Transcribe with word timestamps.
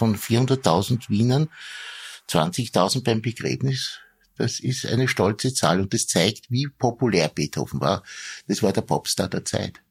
von 0.00 0.16
400.000 0.16 1.10
Wienern 1.10 1.50
20.000 2.26 3.04
beim 3.04 3.20
Begräbnis. 3.20 4.00
Das 4.38 4.58
ist 4.58 4.86
eine 4.86 5.08
stolze 5.08 5.52
Zahl 5.52 5.78
und 5.78 5.92
das 5.92 6.06
zeigt, 6.06 6.50
wie 6.50 6.68
populär 6.68 7.28
Beethoven 7.28 7.82
war. 7.82 8.02
Das 8.48 8.62
war 8.62 8.72
der 8.72 8.80
Popstar 8.80 9.28
der 9.28 9.44
Zeit. 9.44 9.82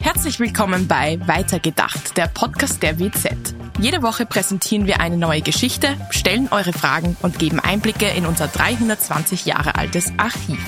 Herzlich 0.00 0.40
willkommen 0.40 0.86
bei 0.86 1.18
Weitergedacht, 1.26 2.18
der 2.18 2.26
Podcast 2.26 2.82
der 2.82 2.98
WZ. 2.98 3.61
Jede 3.78 4.02
Woche 4.02 4.26
präsentieren 4.26 4.86
wir 4.86 5.00
eine 5.00 5.16
neue 5.16 5.40
Geschichte, 5.40 5.96
stellen 6.10 6.48
eure 6.50 6.72
Fragen 6.72 7.16
und 7.22 7.38
geben 7.38 7.58
Einblicke 7.58 8.06
in 8.06 8.26
unser 8.26 8.46
320 8.46 9.46
Jahre 9.46 9.74
altes 9.76 10.12
Archiv. 10.18 10.58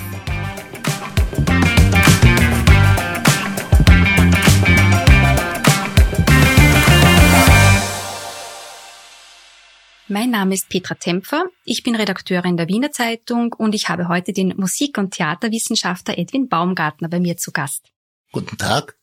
Mein 10.08 10.30
Name 10.30 10.54
ist 10.54 10.68
Petra 10.68 10.94
Tempfer, 10.94 11.44
ich 11.64 11.82
bin 11.82 11.96
Redakteurin 11.96 12.56
der 12.56 12.68
Wiener 12.68 12.90
Zeitung 12.90 13.52
und 13.52 13.74
ich 13.74 13.88
habe 13.88 14.08
heute 14.08 14.32
den 14.32 14.54
Musik- 14.56 14.98
und 14.98 15.12
Theaterwissenschaftler 15.12 16.18
Edwin 16.18 16.48
Baumgartner 16.48 17.08
bei 17.08 17.20
mir 17.20 17.36
zu 17.36 17.52
Gast. 17.52 17.90
Guten 18.32 18.58
Tag. 18.58 18.96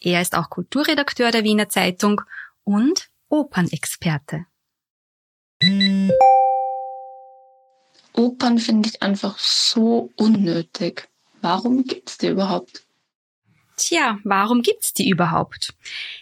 Er 0.00 0.20
ist 0.20 0.36
auch 0.36 0.50
Kulturredakteur 0.50 1.30
der 1.30 1.44
Wiener 1.44 1.68
Zeitung 1.68 2.20
und 2.62 3.08
Opernexperte. 3.34 4.46
Opern 8.12 8.58
finde 8.60 8.88
ich 8.88 9.02
einfach 9.02 9.40
so 9.40 10.12
unnötig. 10.14 11.08
Warum 11.42 11.82
gibt's 11.82 12.16
die 12.16 12.28
überhaupt? 12.28 12.84
Tja, 13.76 14.20
warum 14.22 14.62
gibt's 14.62 14.92
die 14.92 15.08
überhaupt? 15.08 15.74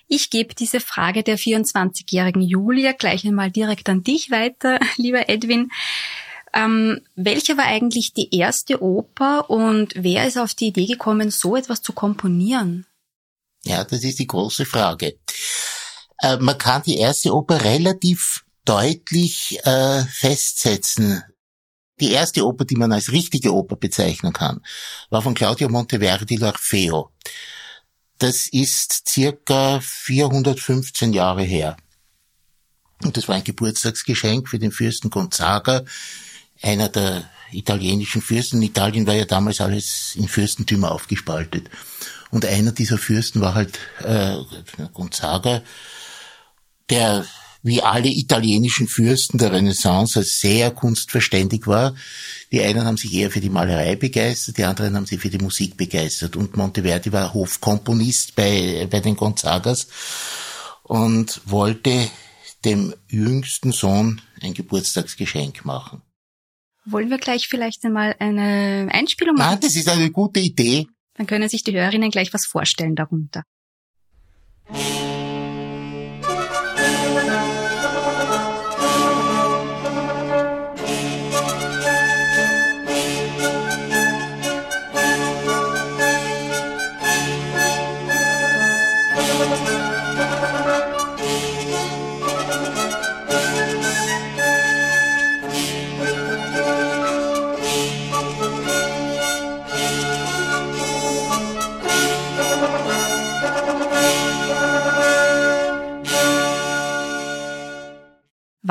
Ich 0.08 0.30
gebe 0.30 0.54
diese 0.54 0.80
Frage 0.80 1.22
der 1.22 1.38
24-jährigen 1.38 2.40
Julia 2.40 2.92
gleich 2.92 3.26
einmal 3.26 3.50
direkt 3.50 3.90
an 3.90 4.02
dich 4.02 4.30
weiter, 4.30 4.80
lieber 4.96 5.28
Edwin. 5.28 5.70
Ähm, 6.54 7.02
welche 7.14 7.58
war 7.58 7.66
eigentlich 7.66 8.14
die 8.14 8.34
erste 8.34 8.82
Oper 8.82 9.50
und 9.50 9.92
wer 9.96 10.26
ist 10.26 10.38
auf 10.38 10.54
die 10.54 10.68
Idee 10.68 10.86
gekommen, 10.86 11.30
so 11.30 11.56
etwas 11.56 11.82
zu 11.82 11.92
komponieren? 11.92 12.86
Ja, 13.64 13.84
das 13.84 14.02
ist 14.02 14.18
die 14.18 14.26
große 14.26 14.64
Frage. 14.64 15.18
Äh, 16.22 16.38
man 16.38 16.56
kann 16.56 16.82
die 16.82 16.98
erste 16.98 17.34
Oper 17.34 17.62
relativ 17.62 18.44
deutlich 18.64 19.58
äh, 19.64 20.04
festsetzen. 20.04 21.22
Die 22.00 22.12
erste 22.12 22.46
Oper, 22.46 22.64
die 22.64 22.76
man 22.76 22.92
als 22.92 23.12
richtige 23.12 23.52
Oper 23.52 23.76
bezeichnen 23.76 24.32
kann, 24.32 24.60
war 25.10 25.22
von 25.22 25.34
Claudio 25.34 25.68
Monteverdi 25.68 26.36
L'Orfeo. 26.36 27.10
Das 28.18 28.46
ist 28.46 29.08
circa 29.08 29.80
415 29.80 31.12
Jahre 31.12 31.42
her. 31.42 31.76
Und 33.02 33.16
das 33.16 33.28
war 33.28 33.34
ein 33.34 33.44
Geburtstagsgeschenk 33.44 34.48
für 34.48 34.60
den 34.60 34.70
Fürsten 34.70 35.10
Gonzaga, 35.10 35.84
einer 36.62 36.88
der 36.88 37.28
italienischen 37.50 38.22
Fürsten. 38.22 38.62
Italien 38.62 39.06
war 39.06 39.14
ja 39.14 39.24
damals 39.24 39.60
alles 39.60 40.14
in 40.14 40.28
Fürstentümer 40.28 40.92
aufgespaltet. 40.92 41.68
Und 42.30 42.46
einer 42.46 42.72
dieser 42.72 42.98
Fürsten 42.98 43.40
war 43.40 43.54
halt 43.54 43.78
äh, 44.04 44.36
Gonzaga, 44.92 45.62
der 46.92 47.24
wie 47.64 47.80
alle 47.80 48.08
italienischen 48.08 48.88
Fürsten 48.88 49.38
der 49.38 49.52
Renaissance 49.52 50.20
sehr 50.24 50.72
kunstverständig 50.72 51.66
war. 51.66 51.94
Die 52.50 52.60
einen 52.60 52.84
haben 52.84 52.96
sich 52.96 53.14
eher 53.14 53.30
für 53.30 53.40
die 53.40 53.50
Malerei 53.50 53.94
begeistert, 53.94 54.58
die 54.58 54.64
anderen 54.64 54.96
haben 54.96 55.06
sich 55.06 55.20
für 55.20 55.30
die 55.30 55.38
Musik 55.38 55.76
begeistert. 55.76 56.34
Und 56.34 56.56
Monteverdi 56.56 57.12
war 57.12 57.32
Hofkomponist 57.32 58.34
bei, 58.34 58.88
bei 58.90 58.98
den 59.00 59.16
Gonzagas 59.16 59.86
und 60.82 61.40
wollte 61.44 62.10
dem 62.64 62.94
jüngsten 63.08 63.72
Sohn 63.72 64.20
ein 64.42 64.54
Geburtstagsgeschenk 64.54 65.64
machen. 65.64 66.02
Wollen 66.84 67.10
wir 67.10 67.18
gleich 67.18 67.46
vielleicht 67.48 67.84
einmal 67.84 68.16
eine 68.18 68.88
Einspielung 68.90 69.36
machen? 69.36 69.50
Nein, 69.52 69.60
das 69.60 69.76
ist 69.76 69.88
eine 69.88 70.10
gute 70.10 70.40
Idee. 70.40 70.88
Dann 71.14 71.28
können 71.28 71.48
sich 71.48 71.62
die 71.62 71.72
Hörerinnen 71.72 72.10
gleich 72.10 72.34
was 72.34 72.44
vorstellen 72.44 72.96
darunter. 72.96 73.44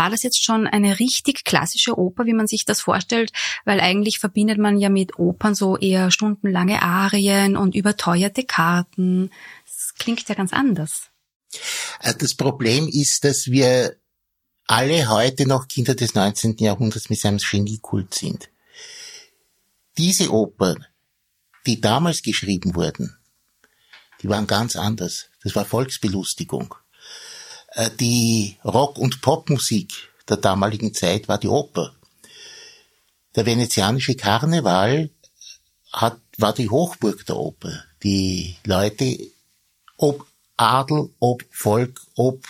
War 0.01 0.09
das 0.09 0.23
jetzt 0.23 0.44
schon 0.44 0.66
eine 0.66 0.97
richtig 0.97 1.44
klassische 1.44 1.95
Oper, 1.95 2.25
wie 2.25 2.34
man 2.34 2.47
sich 2.47 2.66
das 2.66 2.81
vorstellt? 2.81 3.31
Weil 3.66 3.79
eigentlich 3.79 4.17
verbindet 4.17 4.57
man 4.57 4.79
ja 4.79 4.89
mit 4.89 5.19
Opern 5.19 5.53
so 5.53 5.78
eher 5.78 6.09
stundenlange 6.09 6.81
Arien 6.81 7.56
und 7.56 7.75
überteuerte 7.75 8.44
Karten. 8.44 9.29
Das 9.63 9.94
klingt 9.94 10.28
ja 10.28 10.34
ganz 10.34 10.53
anders. 10.53 11.11
Äh, 12.00 12.16
das 12.16 12.34
Problem 12.34 12.88
ist, 12.88 13.25
dass 13.25 13.51
wir 13.51 13.95
alle 14.66 15.07
heute 15.07 15.47
noch 15.47 15.67
Kinder 15.67 15.94
des 15.94 16.16
19. 16.16 16.57
Jahrhunderts 16.57 17.11
mit 17.11 17.19
seinem 17.19 17.38
Geniekult 17.38 18.16
sind. 18.16 18.50
Diese 20.00 20.31
Opern, 20.31 20.84
die 21.67 21.79
damals 21.79 22.23
geschrieben 22.23 22.73
wurden, 22.73 23.19
die 24.23 24.29
waren 24.29 24.47
ganz 24.47 24.75
anders. 24.75 25.29
Das 25.44 25.56
war 25.56 25.63
Volksbelustigung. 25.63 26.73
Äh, 27.71 27.89
die 27.99 28.57
Rock- 28.63 28.97
und 28.97 29.21
Popmusik 29.21 29.93
der 30.27 30.37
damaligen 30.37 30.93
Zeit 30.93 31.27
war 31.27 31.37
die 31.37 31.47
Oper. 31.47 31.93
Der 33.35 33.45
venezianische 33.45 34.15
Karneval 34.15 35.09
hat, 35.91 36.17
war 36.37 36.53
die 36.53 36.69
Hochburg 36.69 37.25
der 37.25 37.37
Oper. 37.37 37.83
Die 38.03 38.55
Leute, 38.65 39.17
ob 39.97 40.25
Adel, 40.57 41.09
ob 41.19 41.43
Volk, 41.51 42.01
ob 42.15 42.43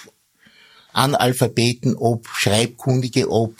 Analphabeten, 0.93 1.95
ob 1.95 2.27
Schreibkundige, 2.27 3.29
ob 3.29 3.55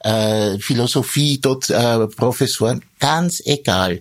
äh, 0.00 0.58
Philosophie, 0.58 1.38
dort 1.40 1.68
äh, 1.70 2.06
Professoren, 2.06 2.82
ganz 2.98 3.42
egal. 3.44 4.00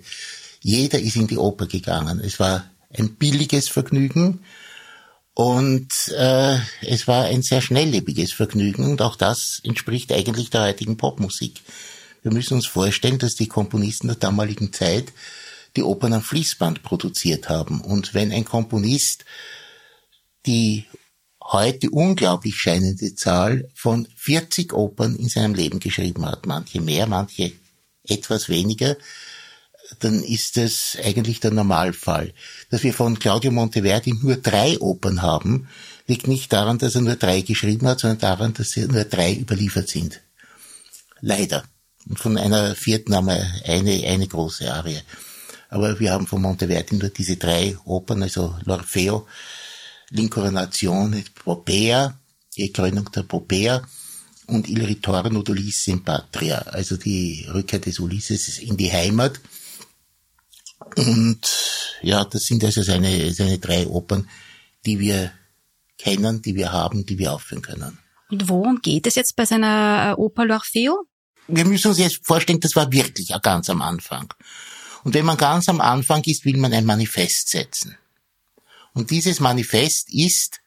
Jeder 0.62 1.00
ist 1.00 1.16
in 1.16 1.28
die 1.28 1.38
Oper 1.38 1.66
gegangen. 1.66 2.20
Es 2.20 2.40
war 2.40 2.70
ein 2.94 3.16
billiges 3.16 3.68
Vergnügen 3.68 4.44
und 5.36 6.14
äh, 6.18 6.58
es 6.82 7.08
war 7.08 7.26
ein 7.26 7.44
sehr 7.44 7.62
schnelllebiges 7.62 8.32
Vergnügen 8.32 8.86
und 8.86 9.02
auch 9.02 9.18
das 9.18 9.62
entspricht 9.64 10.12
eigentlich 10.12 10.50
der 10.50 10.64
heutigen 10.64 10.98
Popmusik. 10.98 11.62
Wir 12.24 12.32
müssen 12.32 12.56
uns 12.56 12.66
vorstellen, 12.66 13.20
dass 13.20 13.36
die 13.36 13.48
Komponisten 13.48 14.08
der 14.08 14.16
damaligen 14.16 14.74
Zeit 14.74 15.12
die 15.76 15.84
Opern 15.84 16.14
am 16.14 16.22
Fließband 16.22 16.84
produziert 16.84 17.50
haben. 17.50 17.82
Und 17.82 18.14
wenn 18.14 18.32
ein 18.32 18.46
Komponist 18.46 19.26
die 20.46 20.86
heute 21.44 21.90
unglaublich 21.90 22.56
scheinende 22.56 23.14
Zahl 23.16 23.70
von 23.76 24.08
40 24.16 24.74
Opern 24.74 25.16
in 25.16 25.30
seinem 25.30 25.54
Leben 25.54 25.80
geschrieben 25.80 26.26
hat, 26.26 26.46
manche 26.46 26.82
mehr, 26.82 27.08
manche 27.08 27.52
etwas 28.08 28.50
weniger, 28.50 28.96
dann 30.00 30.24
ist 30.24 30.58
es 30.58 30.98
eigentlich 31.04 31.40
der 31.40 31.52
Normalfall. 31.52 32.34
Dass 32.70 32.84
wir 32.84 32.94
von 32.94 33.20
Claudio 33.20 33.52
Monteverdi 33.52 34.14
nur 34.22 34.38
drei 34.38 34.80
Opern 34.80 35.22
haben, 35.22 35.68
liegt 36.08 36.28
nicht 36.28 36.52
daran, 36.54 36.78
dass 36.78 36.96
er 36.96 37.02
nur 37.02 37.16
drei 37.16 37.42
geschrieben 37.42 37.88
hat, 37.88 38.00
sondern 38.00 38.20
daran, 38.20 38.54
dass 38.54 38.76
nur 38.76 39.04
drei 39.06 39.36
überliefert 39.36 39.90
sind. 39.90 40.22
Leider. 41.22 41.64
Und 42.08 42.20
von 42.20 42.38
einer 42.38 42.76
vierten 42.76 43.16
haben 43.16 43.28
wir 43.28 43.48
eine, 43.66 44.08
eine 44.08 44.28
große 44.28 44.72
Arie. 44.72 45.02
Aber 45.70 46.00
wir 46.00 46.12
haben 46.12 46.28
von 46.28 46.42
Monteverdi 46.42 46.96
nur 46.96 47.10
diese 47.10 47.38
drei 47.38 47.76
Opern, 47.86 48.22
also 48.22 48.56
L'Orfeo, 48.66 49.26
L'Incoronazione, 50.12 51.24
Popea, 51.34 52.20
die 52.56 52.72
Krönung 52.72 53.12
der 53.12 53.24
Popea 53.24 53.82
und 54.48 54.70
Il 54.70 54.84
Ritorno 54.84 55.42
d'Ulisse 55.42 55.92
in 55.92 56.04
Patria, 56.04 56.60
also 56.60 56.98
die 56.98 57.48
Rückkehr 57.52 57.80
des 57.80 58.00
Ulysses 58.00 58.60
in 58.60 58.78
die 58.78 58.92
Heimat. 58.92 59.40
Und 60.96 61.42
ja, 62.02 62.26
das 62.26 62.44
sind 62.44 62.64
also 62.64 62.84
seine, 62.84 63.34
seine 63.34 63.60
drei 63.60 63.88
Opern, 63.88 64.30
die 64.86 65.00
wir 65.00 65.32
kennen, 65.98 66.42
die 66.42 66.56
wir 66.56 66.72
haben, 66.72 67.06
die 67.06 67.18
wir 67.18 67.34
aufführen 67.34 67.62
können. 67.62 67.98
Und 68.30 68.50
worum 68.50 68.82
geht 68.82 69.08
es 69.08 69.16
jetzt 69.16 69.36
bei 69.36 69.46
seiner 69.46 70.12
äh, 70.12 70.22
Oper 70.22 70.44
L'Orfeo? 70.44 71.06
wir 71.48 71.66
müssen 71.66 71.90
uns 71.90 72.00
jetzt 72.00 72.26
vorstellen, 72.26 72.60
das 72.60 72.76
war 72.76 72.92
wirklich 72.92 73.34
ganz 73.42 73.70
am 73.70 73.82
Anfang. 73.82 74.34
Und 75.04 75.14
wenn 75.14 75.26
man 75.26 75.38
ganz 75.38 75.70
am 75.70 75.82
Anfang 75.82 76.24
ist, 76.24 76.46
will 76.46 76.58
man 76.58 76.74
ein 76.74 76.86
Manifest 76.86 77.50
setzen. 77.50 77.98
Und 78.94 79.12
dieses 79.12 79.40
Manifest 79.40 80.12
ist, 80.12 80.62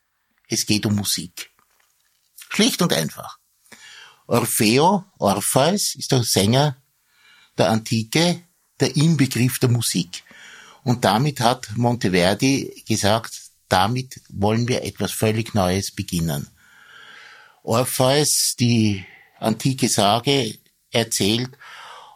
es 0.48 0.66
geht 0.66 0.86
um 0.86 0.94
Musik. 0.94 1.50
Schlicht 2.50 2.80
und 2.80 2.92
einfach. 2.92 3.38
Orfeo, 4.26 5.04
Orpheus, 5.18 5.94
ist 5.94 6.12
der 6.12 6.22
Sänger 6.22 6.76
der 7.56 7.70
Antike, 7.70 8.44
der 8.80 8.96
Inbegriff 8.96 9.58
der 9.58 9.68
Musik. 9.68 10.22
Und 10.84 11.04
damit 11.04 11.40
hat 11.40 11.76
Monteverdi 11.76 12.84
gesagt, 12.86 13.40
damit 13.68 14.20
wollen 14.28 14.68
wir 14.68 14.82
etwas 14.82 15.12
völlig 15.12 15.54
Neues 15.54 15.90
beginnen. 15.90 16.48
Orpheus, 17.62 18.54
die 18.58 19.04
antike 19.38 19.88
Sage, 19.88 20.58
erzählt, 20.90 21.50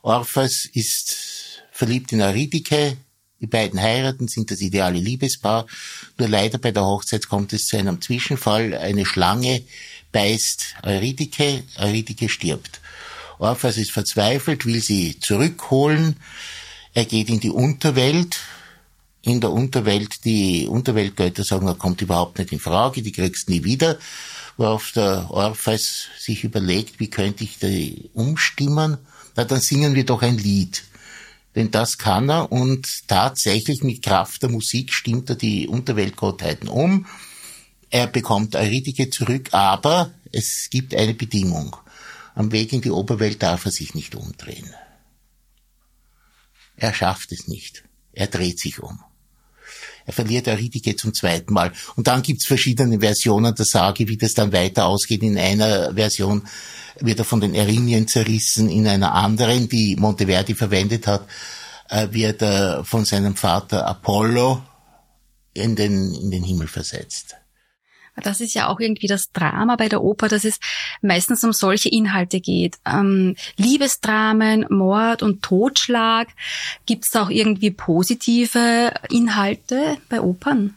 Orpheus 0.02 0.64
ist 0.72 1.62
verliebt 1.70 2.12
in 2.12 2.22
Euridike, 2.22 2.96
die 3.40 3.46
beiden 3.46 3.80
heiraten, 3.80 4.28
sind 4.28 4.50
das 4.50 4.60
ideale 4.60 4.98
Liebespaar, 4.98 5.66
nur 6.16 6.28
leider 6.28 6.58
bei 6.58 6.70
der 6.70 6.84
Hochzeit 6.84 7.28
kommt 7.28 7.52
es 7.52 7.66
zu 7.66 7.76
einem 7.76 8.00
Zwischenfall, 8.00 8.74
eine 8.74 9.04
Schlange 9.04 9.62
beißt 10.12 10.76
Euridike, 10.84 11.64
Euridike 11.76 12.28
stirbt. 12.28 12.80
Orpheus 13.42 13.76
ist 13.76 13.90
verzweifelt, 13.90 14.66
will 14.66 14.80
sie 14.80 15.18
zurückholen, 15.20 16.16
er 16.94 17.04
geht 17.04 17.28
in 17.28 17.40
die 17.40 17.50
Unterwelt, 17.50 18.40
in 19.22 19.40
der 19.40 19.50
Unterwelt, 19.50 20.24
die 20.24 20.66
Unterweltgötter 20.66 21.44
sagen, 21.44 21.66
er 21.66 21.74
kommt 21.74 22.02
überhaupt 22.02 22.38
nicht 22.38 22.52
in 22.52 22.60
Frage, 22.60 23.02
die 23.02 23.12
kriegst 23.12 23.48
nie 23.48 23.64
wieder 23.64 23.98
worauf 24.56 24.92
der 24.92 25.30
Orpheus 25.30 26.08
sich 26.18 26.44
überlegt, 26.44 27.00
wie 27.00 27.10
könnte 27.10 27.44
ich 27.44 27.58
die 27.58 28.10
umstimmen? 28.14 28.98
Na, 29.36 29.44
dann 29.44 29.60
singen 29.60 29.94
wir 29.94 30.04
doch 30.04 30.22
ein 30.22 30.38
Lied. 30.38 30.84
Denn 31.54 31.70
das 31.70 31.98
kann 31.98 32.30
er 32.30 32.50
und 32.50 33.08
tatsächlich 33.08 33.82
mit 33.82 34.02
Kraft 34.02 34.42
der 34.42 34.50
Musik 34.50 34.92
stimmt 34.92 35.28
er 35.30 35.36
die 35.36 35.68
Unterweltgottheiten 35.68 36.68
um. 36.68 37.06
Er 37.90 38.06
bekommt 38.06 38.56
Euridike 38.56 39.10
zurück, 39.10 39.48
aber 39.52 40.12
es 40.32 40.68
gibt 40.70 40.94
eine 40.94 41.12
Bedingung. 41.12 41.76
Am 42.34 42.52
Weg 42.52 42.72
in 42.72 42.80
die 42.80 42.90
Oberwelt 42.90 43.42
darf 43.42 43.64
er 43.66 43.72
sich 43.72 43.94
nicht 43.94 44.14
umdrehen. 44.14 44.74
Er 46.76 46.94
schafft 46.94 47.32
es 47.32 47.48
nicht. 47.48 47.84
Er 48.12 48.26
dreht 48.26 48.58
sich 48.58 48.80
um. 48.80 49.00
Er 50.04 50.12
verliert 50.12 50.48
Euridike 50.48 50.96
zum 50.96 51.14
zweiten 51.14 51.52
Mal. 51.52 51.72
Und 51.96 52.06
dann 52.08 52.22
gibt's 52.22 52.46
verschiedene 52.46 53.00
Versionen 53.00 53.54
der 53.54 53.64
Sage, 53.64 54.08
wie 54.08 54.16
das 54.16 54.34
dann 54.34 54.52
weiter 54.52 54.86
ausgeht. 54.86 55.22
In 55.22 55.38
einer 55.38 55.94
Version 55.94 56.46
wird 56.98 57.20
er 57.20 57.24
von 57.24 57.40
den 57.40 57.54
Erinien 57.54 58.08
zerrissen, 58.08 58.68
in 58.68 58.86
einer 58.86 59.14
anderen, 59.14 59.68
die 59.68 59.96
Monteverdi 59.96 60.54
verwendet 60.54 61.06
hat, 61.06 61.26
äh, 61.88 62.08
wird 62.10 62.42
er 62.42 62.84
von 62.84 63.04
seinem 63.04 63.36
Vater 63.36 63.86
Apollo 63.86 64.62
in 65.54 65.76
den, 65.76 66.14
in 66.14 66.30
den 66.30 66.42
Himmel 66.42 66.66
versetzt. 66.66 67.36
Das 68.16 68.40
ist 68.40 68.54
ja 68.54 68.68
auch 68.68 68.78
irgendwie 68.78 69.06
das 69.06 69.32
Drama 69.32 69.76
bei 69.76 69.88
der 69.88 70.02
Oper, 70.02 70.28
dass 70.28 70.44
es 70.44 70.58
meistens 71.00 71.42
um 71.44 71.52
solche 71.52 71.88
Inhalte 71.88 72.40
geht. 72.40 72.78
Ähm, 72.84 73.36
Liebesdramen, 73.56 74.66
Mord 74.68 75.22
und 75.22 75.42
Totschlag. 75.42 76.28
Gibt 76.84 77.06
es 77.06 77.16
auch 77.16 77.30
irgendwie 77.30 77.70
positive 77.70 78.92
Inhalte 79.10 79.96
bei 80.08 80.20
Opern? 80.20 80.76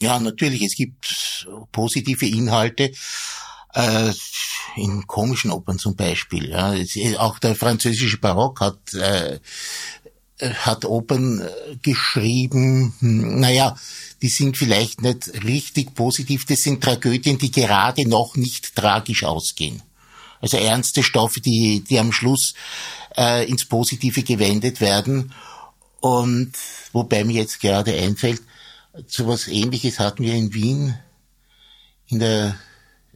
Ja, 0.00 0.18
natürlich. 0.18 0.62
Es 0.62 0.74
gibt 0.74 1.46
positive 1.72 2.26
Inhalte. 2.26 2.92
Äh, 3.74 4.12
in 4.76 5.06
komischen 5.06 5.50
Opern 5.50 5.78
zum 5.78 5.96
Beispiel. 5.96 6.50
Ja. 6.50 6.74
Auch 7.18 7.38
der 7.38 7.54
französische 7.54 8.18
Barock 8.18 8.60
hat 8.60 8.94
äh, 8.94 9.38
hat 10.40 10.84
Opern 10.84 11.40
äh, 11.40 11.76
geschrieben, 11.82 12.94
hm, 13.00 13.40
naja, 13.40 13.76
die 14.22 14.28
sind 14.28 14.56
vielleicht 14.56 15.02
nicht 15.02 15.44
richtig 15.44 15.94
positiv, 15.94 16.46
das 16.46 16.62
sind 16.62 16.82
Tragödien, 16.82 17.38
die 17.38 17.50
gerade 17.50 18.08
noch 18.08 18.36
nicht 18.36 18.74
tragisch 18.74 19.24
ausgehen. 19.24 19.82
Also 20.40 20.56
ernste 20.56 21.02
Stoffe, 21.02 21.40
die, 21.40 21.82
die 21.82 21.98
am 21.98 22.12
Schluss 22.12 22.54
äh, 23.16 23.48
ins 23.48 23.64
Positive 23.64 24.22
gewendet 24.22 24.80
werden. 24.80 25.32
Und 26.00 26.52
wobei 26.92 27.24
mir 27.24 27.40
jetzt 27.40 27.60
gerade 27.60 27.94
einfällt, 27.94 28.42
so 29.06 29.26
was 29.26 29.48
ähnliches 29.48 29.98
hatten 29.98 30.22
wir 30.22 30.34
in 30.34 30.54
Wien 30.54 30.94
in 32.08 32.20
der, 32.20 32.56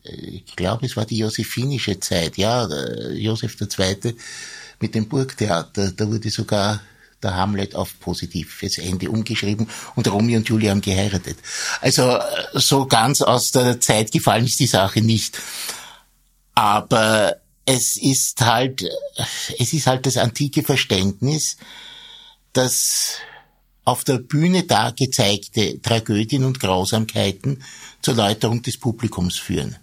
äh, 0.04 0.12
ich 0.12 0.56
glaube, 0.56 0.86
es 0.86 0.96
war 0.96 1.06
die 1.06 1.18
josephinische 1.18 2.00
Zeit, 2.00 2.36
ja, 2.36 2.68
Josef 3.12 3.56
II. 3.60 4.14
mit 4.80 4.94
dem 4.94 5.08
Burgtheater. 5.08 5.92
Da 5.92 6.08
wurde 6.08 6.30
sogar 6.30 6.80
der 7.22 7.36
Hamlet 7.36 7.74
auf 7.74 7.98
positives 8.00 8.78
Ende 8.78 9.10
umgeschrieben 9.10 9.68
und 9.96 10.10
Romeo 10.10 10.38
und 10.38 10.48
Julia 10.48 10.70
haben 10.70 10.80
geheiratet. 10.80 11.38
Also 11.80 12.18
so 12.54 12.86
ganz 12.86 13.22
aus 13.22 13.50
der 13.50 13.80
Zeit 13.80 14.12
gefallen 14.12 14.46
ist 14.46 14.60
die 14.60 14.66
Sache 14.66 15.00
nicht. 15.02 15.38
Aber 16.54 17.36
es 17.64 17.96
ist 17.96 18.40
halt, 18.40 18.84
es 19.58 19.72
ist 19.72 19.86
halt 19.86 20.06
das 20.06 20.16
antike 20.16 20.62
Verständnis, 20.62 21.56
dass 22.52 23.18
auf 23.84 24.04
der 24.04 24.18
Bühne 24.18 24.64
da 24.64 24.90
gezeigte 24.90 25.80
Tragödien 25.80 26.44
und 26.44 26.60
Grausamkeiten 26.60 27.62
zur 28.02 28.14
Läuterung 28.14 28.62
des 28.62 28.78
Publikums 28.78 29.38
führen. 29.38 29.76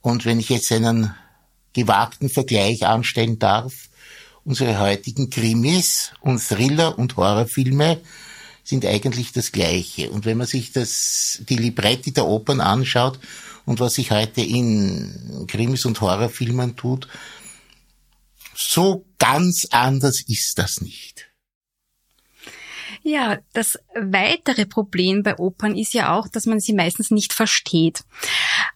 Und 0.00 0.24
wenn 0.24 0.40
ich 0.40 0.48
jetzt 0.48 0.72
einen 0.72 1.14
gewagten 1.72 2.28
Vergleich 2.28 2.86
anstellen 2.86 3.38
darf, 3.38 3.89
unsere 4.50 4.80
heutigen 4.80 5.30
Krimis 5.30 6.10
und 6.22 6.40
Thriller 6.40 6.98
und 6.98 7.16
Horrorfilme 7.16 8.00
sind 8.64 8.84
eigentlich 8.84 9.30
das 9.30 9.52
Gleiche. 9.52 10.10
Und 10.10 10.24
wenn 10.24 10.38
man 10.38 10.48
sich 10.48 10.72
das, 10.72 11.40
die 11.48 11.54
Libretti 11.54 12.10
der 12.10 12.26
Opern 12.26 12.60
anschaut 12.60 13.20
und 13.64 13.78
was 13.78 13.94
sich 13.94 14.10
heute 14.10 14.40
in 14.40 15.44
Krimis 15.46 15.84
und 15.84 16.00
Horrorfilmen 16.00 16.74
tut, 16.74 17.06
so 18.56 19.06
ganz 19.20 19.68
anders 19.70 20.20
ist 20.26 20.58
das 20.58 20.80
nicht. 20.80 21.29
Ja, 23.02 23.38
das 23.54 23.78
weitere 23.94 24.66
Problem 24.66 25.22
bei 25.22 25.38
Opern 25.38 25.76
ist 25.76 25.94
ja 25.94 26.14
auch, 26.14 26.28
dass 26.28 26.44
man 26.44 26.60
sie 26.60 26.74
meistens 26.74 27.10
nicht 27.10 27.32
versteht. 27.32 28.04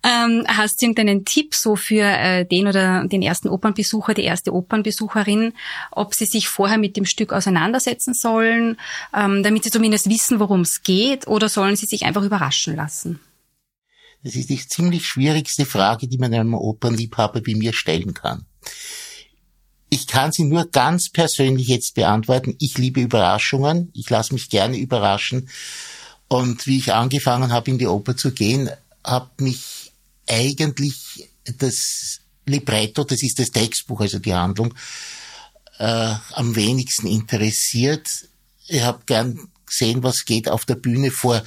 Ähm, 0.03 0.44
hast 0.47 0.81
du 0.81 0.87
irgendeinen 0.87 1.27
Tipp 1.27 1.55
so 1.55 1.77
für 1.77 2.05
äh, 2.05 2.46
den 2.46 2.67
oder 2.67 3.06
den 3.06 3.20
ersten 3.20 3.49
Opernbesucher, 3.49 4.15
die 4.15 4.25
erste 4.25 4.55
Opernbesucherin, 4.55 5.53
ob 5.91 6.15
sie 6.15 6.25
sich 6.25 6.49
vorher 6.49 6.79
mit 6.79 6.96
dem 6.96 7.05
Stück 7.05 7.34
auseinandersetzen 7.34 8.15
sollen, 8.15 8.79
ähm, 9.15 9.43
damit 9.43 9.65
sie 9.65 9.70
zumindest 9.70 10.08
wissen, 10.08 10.41
worum 10.41 10.63
es 10.63 10.82
geht, 10.82 11.27
oder 11.27 11.51
sollen 11.51 11.77
sie 11.77 11.87
sich 11.87 12.06
einfach 12.06 12.22
überraschen 12.22 12.77
lassen? 12.77 13.20
Das 14.22 14.37
ist 14.37 14.49
die 14.49 14.56
ziemlich 14.56 15.06
schwierigste 15.06 15.67
Frage, 15.67 16.08
die 16.08 16.17
man 16.17 16.32
einem 16.32 16.55
Opernliebhaber 16.55 17.44
wie 17.44 17.56
mir 17.56 17.75
stellen 17.75 18.15
kann. 18.15 18.46
Ich 19.94 20.08
kann 20.08 20.32
sie 20.32 20.43
nur 20.43 20.69
ganz 20.72 21.08
persönlich 21.08 21.69
jetzt 21.69 21.94
beantworten. 21.94 22.56
Ich 22.58 22.77
liebe 22.79 23.01
Überraschungen. 23.01 23.93
Ich 23.94 24.10
lasse 24.10 24.34
mich 24.34 24.51
gerne 24.51 24.77
überraschen. 24.77 25.48
Und 26.27 26.67
wie 26.67 26.79
ich 26.79 26.93
angefangen 26.93 27.53
habe, 27.53 27.70
in 27.70 27.79
die 27.79 27.86
Oper 27.86 28.17
zu 28.17 28.32
gehen, 28.32 28.69
hat 29.05 29.41
mich 29.41 29.93
eigentlich 30.29 31.31
das 31.58 32.19
Libretto, 32.44 33.05
das 33.05 33.22
ist 33.22 33.39
das 33.39 33.53
Textbuch, 33.53 34.01
also 34.01 34.19
die 34.19 34.34
Handlung, 34.34 34.74
äh, 35.79 36.15
am 36.32 36.56
wenigsten 36.56 37.06
interessiert. 37.06 38.08
Ich 38.67 38.82
habe 38.82 39.05
gern 39.06 39.48
gesehen, 39.65 40.03
was 40.03 40.24
geht 40.24 40.48
auf 40.48 40.65
der 40.65 40.74
Bühne 40.74 41.13
vor 41.13 41.41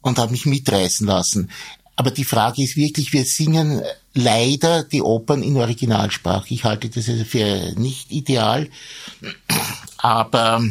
und 0.00 0.18
habe 0.18 0.32
mich 0.32 0.46
mitreißen 0.46 1.06
lassen. 1.06 1.48
Aber 1.96 2.10
die 2.10 2.24
Frage 2.24 2.62
ist 2.62 2.76
wirklich, 2.76 3.12
wir 3.12 3.24
singen 3.24 3.82
leider 4.14 4.84
die 4.84 5.02
Opern 5.02 5.42
in 5.42 5.56
Originalsprache. 5.56 6.52
Ich 6.52 6.64
halte 6.64 6.88
das 6.88 7.08
also 7.08 7.24
für 7.24 7.72
nicht 7.76 8.10
ideal, 8.10 8.68
aber 9.98 10.62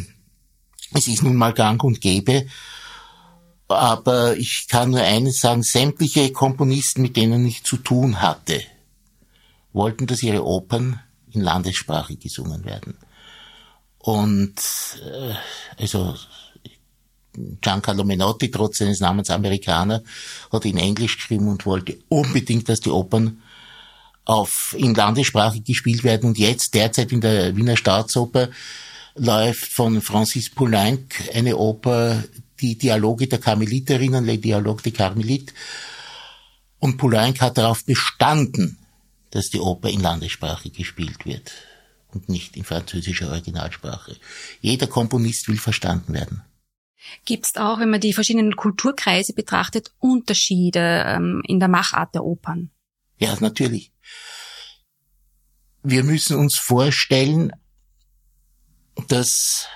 es 0.94 1.08
ist 1.08 1.24
nun 1.24 1.36
mal 1.36 1.54
gang 1.54 1.84
und 1.84 2.02
gäbe. 2.02 2.48
Aber 3.68 4.36
ich 4.36 4.68
kann 4.68 4.92
nur 4.92 5.02
eines 5.02 5.40
sagen, 5.40 5.64
sämtliche 5.64 6.32
Komponisten, 6.32 7.02
mit 7.02 7.16
denen 7.16 7.46
ich 7.46 7.64
zu 7.64 7.78
tun 7.78 8.22
hatte, 8.22 8.62
wollten, 9.72 10.08
dass 10.08 10.24
ihre 10.24 10.46
Opern 10.46 11.00
in 11.32 11.42
Landessprache 11.42 12.18
gesungen 12.18 12.66
werden. 12.66 12.98
Und 13.98 14.56
äh, 15.06 15.36
also 15.78 16.16
Giancarlo 17.62 18.04
Menotti, 18.04 18.52
trotz 18.52 18.80
seines 18.80 19.00
Namens 19.00 19.30
Amerikaner, 19.30 20.04
hat 20.52 20.66
in 20.66 20.78
Englisch 20.78 21.18
geschrieben 21.18 21.48
und 21.48 21.66
wollte 21.66 21.98
unbedingt, 22.10 22.68
dass 22.70 22.82
die 22.82 22.90
Opern 22.90 23.42
auf, 24.26 24.76
in 24.78 24.94
Landessprache 24.94 25.62
gespielt 25.62 26.04
werden. 26.04 26.30
Und 26.30 26.38
jetzt, 26.38 26.74
derzeit 26.74 27.12
in 27.12 27.22
der 27.22 27.56
Wiener 27.56 27.78
Staatsoper, 27.78 28.50
läuft 29.16 29.72
von 29.72 30.02
Francis 30.02 30.50
Poulenc 30.50 31.30
eine 31.34 31.58
Oper, 31.58 32.24
die 32.60 32.78
Dialoge 32.78 33.28
der 33.28 33.40
Karmeliterinnen, 33.40 34.26
Le 34.26 34.38
Dialogue 34.38 34.84
de 34.84 34.92
Carmelite. 34.92 35.54
Und 36.80 36.98
Poulenc 36.98 37.42
hat 37.42 37.58
darauf 37.58 37.86
bestanden, 37.86 38.78
dass 39.32 39.50
die 39.50 39.60
Oper 39.60 39.90
in 39.90 40.02
Landessprache 40.02 40.70
gespielt 40.70 41.26
wird 41.26 41.52
und 42.14 42.30
nicht 42.30 42.58
in 42.58 42.64
französischer 42.64 43.30
Originalsprache. 43.30 44.18
Jeder 44.62 44.88
Komponist 44.88 45.48
will 45.48 45.58
verstanden 45.58 46.14
werden. 46.14 46.44
Gibt 47.26 47.46
es 47.46 47.56
auch, 47.56 47.80
wenn 47.80 47.90
man 47.90 48.02
die 48.02 48.14
verschiedenen 48.14 48.56
Kulturkreise 48.56 49.34
betrachtet, 49.34 49.92
Unterschiede 50.00 51.04
ähm, 51.08 51.42
in 51.46 51.60
der 51.60 51.68
Machart 51.68 52.16
der 52.16 52.24
Opern? 52.24 52.72
Ja, 53.18 53.36
natürlich. 53.40 53.92
Wir 55.84 56.04
müssen 56.04 56.38
uns 56.38 56.58
vorstellen, 56.58 57.52
dass, 59.08 59.68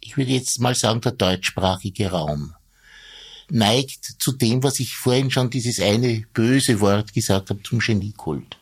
ich 0.00 0.16
würde 0.16 0.32
jetzt 0.32 0.60
mal 0.60 0.74
sagen, 0.74 1.00
der 1.00 1.12
deutschsprachige 1.12 2.10
Raum 2.10 2.54
neigt 3.50 4.04
zu 4.18 4.32
dem, 4.32 4.62
was 4.62 4.80
ich 4.80 4.94
vorhin 4.94 5.30
schon 5.30 5.50
dieses 5.50 5.80
eine 5.80 6.24
böse 6.32 6.80
Wort 6.80 7.12
gesagt 7.12 7.50
habe, 7.50 7.62
zum 7.62 7.78
Geniekult. 7.78 8.58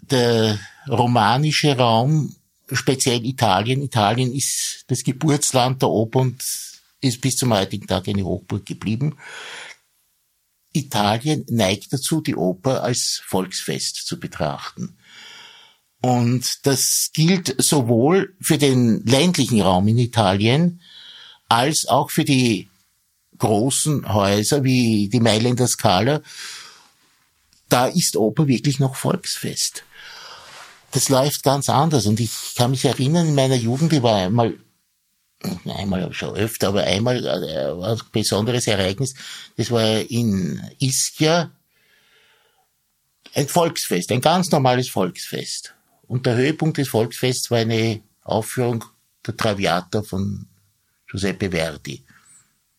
Der 0.00 0.58
romanische 0.88 1.76
Raum, 1.76 2.34
speziell 2.72 3.24
Italien, 3.24 3.82
Italien 3.82 4.32
ist 4.32 4.84
das 4.88 5.02
Geburtsland 5.02 5.82
der 5.82 5.88
Oper 5.88 6.20
und 6.20 6.42
ist 7.00 7.20
bis 7.20 7.36
zum 7.36 7.52
heutigen 7.52 7.86
Tag 7.86 8.08
eine 8.08 8.24
Hochburg 8.24 8.66
geblieben. 8.66 9.16
Italien 10.72 11.44
neigt 11.48 11.92
dazu, 11.92 12.20
die 12.20 12.36
Oper 12.36 12.82
als 12.82 13.22
Volksfest 13.24 14.06
zu 14.06 14.18
betrachten. 14.18 14.98
Und 16.00 16.66
das 16.66 17.10
gilt 17.12 17.56
sowohl 17.60 18.36
für 18.40 18.58
den 18.58 19.04
ländlichen 19.04 19.60
Raum 19.60 19.88
in 19.88 19.98
Italien 19.98 20.80
als 21.48 21.86
auch 21.86 22.10
für 22.10 22.24
die 22.24 22.68
großen 23.38 24.12
Häuser 24.12 24.62
wie 24.64 25.08
die 25.08 25.20
Mailänder 25.20 25.66
Skala. 25.66 26.22
Da 27.68 27.86
ist 27.86 28.16
Oper 28.16 28.46
wirklich 28.46 28.78
noch 28.78 28.96
Volksfest. 28.96 29.84
Das 30.92 31.08
läuft 31.08 31.42
ganz 31.42 31.68
anders. 31.68 32.06
Und 32.06 32.20
ich 32.20 32.54
kann 32.56 32.70
mich 32.70 32.84
erinnern, 32.84 33.28
in 33.28 33.34
meiner 33.34 33.56
Jugend, 33.56 33.92
ich 33.92 34.02
war 34.02 34.16
einmal 34.16 34.54
einmal 35.64 36.12
schon 36.12 36.34
öfter, 36.34 36.68
aber 36.68 36.82
einmal 36.84 37.24
äh, 37.24 37.86
ein 37.86 38.00
besonderes 38.10 38.66
Ereignis. 38.66 39.14
Das 39.56 39.70
war 39.70 40.00
in 40.10 40.60
Ischia 40.80 41.50
ein 43.34 43.48
Volksfest, 43.48 44.10
ein 44.10 44.20
ganz 44.20 44.50
normales 44.50 44.88
Volksfest. 44.88 45.74
Und 46.06 46.26
der 46.26 46.36
Höhepunkt 46.36 46.78
des 46.78 46.88
Volksfests 46.88 47.50
war 47.50 47.58
eine 47.58 48.00
Aufführung 48.24 48.84
der 49.26 49.36
Traviata 49.36 50.02
von 50.02 50.46
Giuseppe 51.06 51.50
Verdi. 51.50 52.02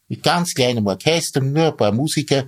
Mit 0.08 0.24
ganz 0.24 0.54
kleinem 0.54 0.86
Orchester, 0.88 1.40
nur 1.40 1.68
ein 1.68 1.78
paar 1.78 1.92
Musiker. 1.92 2.46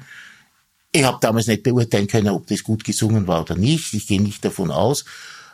Ich 0.91 1.03
habe 1.03 1.19
damals 1.21 1.47
nicht 1.47 1.63
beurteilen 1.63 2.07
können, 2.07 2.29
ob 2.29 2.47
das 2.47 2.63
gut 2.63 2.83
gesungen 2.83 3.27
war 3.27 3.41
oder 3.41 3.55
nicht. 3.55 3.93
Ich 3.93 4.07
gehe 4.07 4.21
nicht 4.21 4.43
davon 4.43 4.71
aus. 4.71 5.05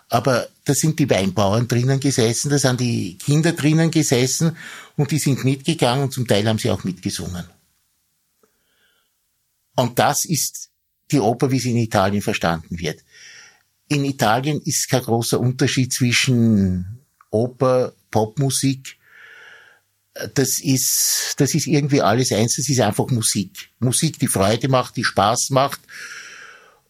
Aber 0.09 0.47
da 0.63 0.73
sind 0.73 0.99
die 0.99 1.09
Weinbauern 1.09 1.67
drinnen 1.67 1.99
gesessen, 1.99 2.49
da 2.49 2.57
sind 2.57 2.79
die 2.79 3.17
Kinder 3.17 3.51
drinnen 3.51 3.91
gesessen 3.91 4.55
und 4.95 5.11
die 5.11 5.19
sind 5.19 5.43
mitgegangen 5.43 6.05
und 6.05 6.13
zum 6.13 6.27
Teil 6.27 6.47
haben 6.47 6.59
sie 6.59 6.71
auch 6.71 6.83
mitgesungen. 6.83 7.45
Und 9.75 9.99
das 9.99 10.25
ist 10.25 10.69
die 11.11 11.19
Oper, 11.19 11.51
wie 11.51 11.59
sie 11.59 11.71
in 11.71 11.77
Italien 11.77 12.21
verstanden 12.21 12.79
wird. 12.79 13.03
In 13.89 14.05
Italien 14.05 14.61
ist 14.61 14.89
kein 14.89 15.03
großer 15.03 15.39
Unterschied 15.39 15.93
zwischen 15.93 16.99
Oper, 17.29 17.93
Popmusik. 18.09 18.97
Das 20.33 20.59
ist, 20.59 21.35
das 21.37 21.53
ist 21.53 21.67
irgendwie 21.67 22.01
alles 22.01 22.31
eins, 22.31 22.55
das 22.55 22.69
ist 22.69 22.79
einfach 22.79 23.07
Musik. 23.09 23.69
Musik, 23.79 24.19
die 24.19 24.27
Freude 24.27 24.67
macht, 24.67 24.95
die 24.95 25.03
Spaß 25.03 25.51
macht 25.51 25.81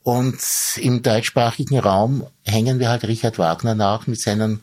und 0.07 0.39
im 0.77 1.03
deutschsprachigen 1.03 1.77
Raum 1.79 2.25
hängen 2.45 2.79
wir 2.79 2.87
halt 2.87 3.03
Richard 3.03 3.37
Wagner 3.39 3.75
nach 3.75 4.07
mit 4.07 4.21
seinen 4.21 4.61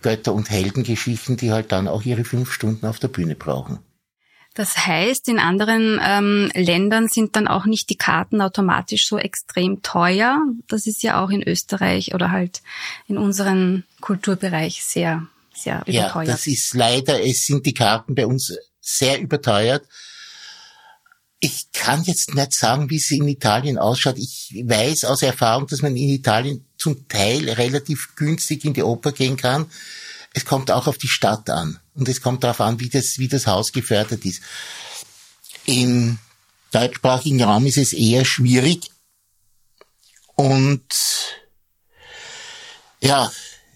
Götter- 0.00 0.32
und 0.32 0.48
Heldengeschichten, 0.48 1.36
die 1.36 1.50
halt 1.50 1.72
dann 1.72 1.88
auch 1.88 2.04
ihre 2.04 2.22
fünf 2.22 2.52
Stunden 2.52 2.86
auf 2.86 3.00
der 3.00 3.08
Bühne 3.08 3.34
brauchen. 3.34 3.80
Das 4.54 4.86
heißt, 4.86 5.28
in 5.28 5.40
anderen 5.40 6.00
ähm, 6.00 6.52
Ländern 6.54 7.08
sind 7.08 7.34
dann 7.34 7.48
auch 7.48 7.66
nicht 7.66 7.90
die 7.90 7.96
Karten 7.96 8.40
automatisch 8.40 9.08
so 9.08 9.18
extrem 9.18 9.82
teuer. 9.82 10.38
Das 10.68 10.86
ist 10.86 11.02
ja 11.02 11.20
auch 11.20 11.30
in 11.30 11.42
Österreich 11.42 12.14
oder 12.14 12.30
halt 12.30 12.62
in 13.08 13.18
unserem 13.18 13.82
Kulturbereich 14.00 14.84
sehr, 14.84 15.26
sehr 15.52 15.82
überteuert. 15.84 16.28
Ja, 16.28 16.32
das 16.32 16.46
ist 16.46 16.74
leider, 16.74 17.20
es 17.20 17.44
sind 17.44 17.66
die 17.66 17.74
Karten 17.74 18.14
bei 18.14 18.24
uns 18.24 18.56
sehr 18.80 19.20
überteuert. 19.20 19.82
Ich 21.40 21.72
kann 21.72 22.04
jetzt 22.04 22.34
nicht 22.34 22.52
sagen, 22.52 22.90
wie 22.90 22.96
es 22.96 23.10
in 23.10 23.26
Italien 23.26 23.78
ausschaut. 23.78 24.18
Ich 24.18 24.62
weiß 24.62 25.04
aus 25.04 25.22
Erfahrung, 25.22 25.66
dass 25.66 25.80
man 25.80 25.96
in 25.96 26.10
Italien 26.10 26.66
zum 26.76 27.08
Teil 27.08 27.48
relativ 27.48 28.14
günstig 28.14 28.64
in 28.66 28.74
die 28.74 28.82
Oper 28.82 29.12
gehen 29.12 29.38
kann. 29.38 29.70
Es 30.34 30.44
kommt 30.44 30.70
auch 30.70 30.86
auf 30.86 30.98
die 30.98 31.08
Stadt 31.08 31.48
an 31.48 31.80
und 31.94 32.08
es 32.08 32.20
kommt 32.20 32.44
darauf 32.44 32.60
an, 32.60 32.78
wie 32.78 32.90
das, 32.90 33.18
wie 33.18 33.28
das 33.28 33.46
Haus 33.46 33.72
gefördert 33.72 34.24
ist. 34.24 34.42
Im 35.64 36.18
deutschsprachigen 36.72 37.42
Raum 37.42 37.66
ist 37.66 37.78
es 37.78 37.94
eher 37.94 38.24
schwierig 38.24 38.90
und 40.34 40.84
ja, 43.02 43.30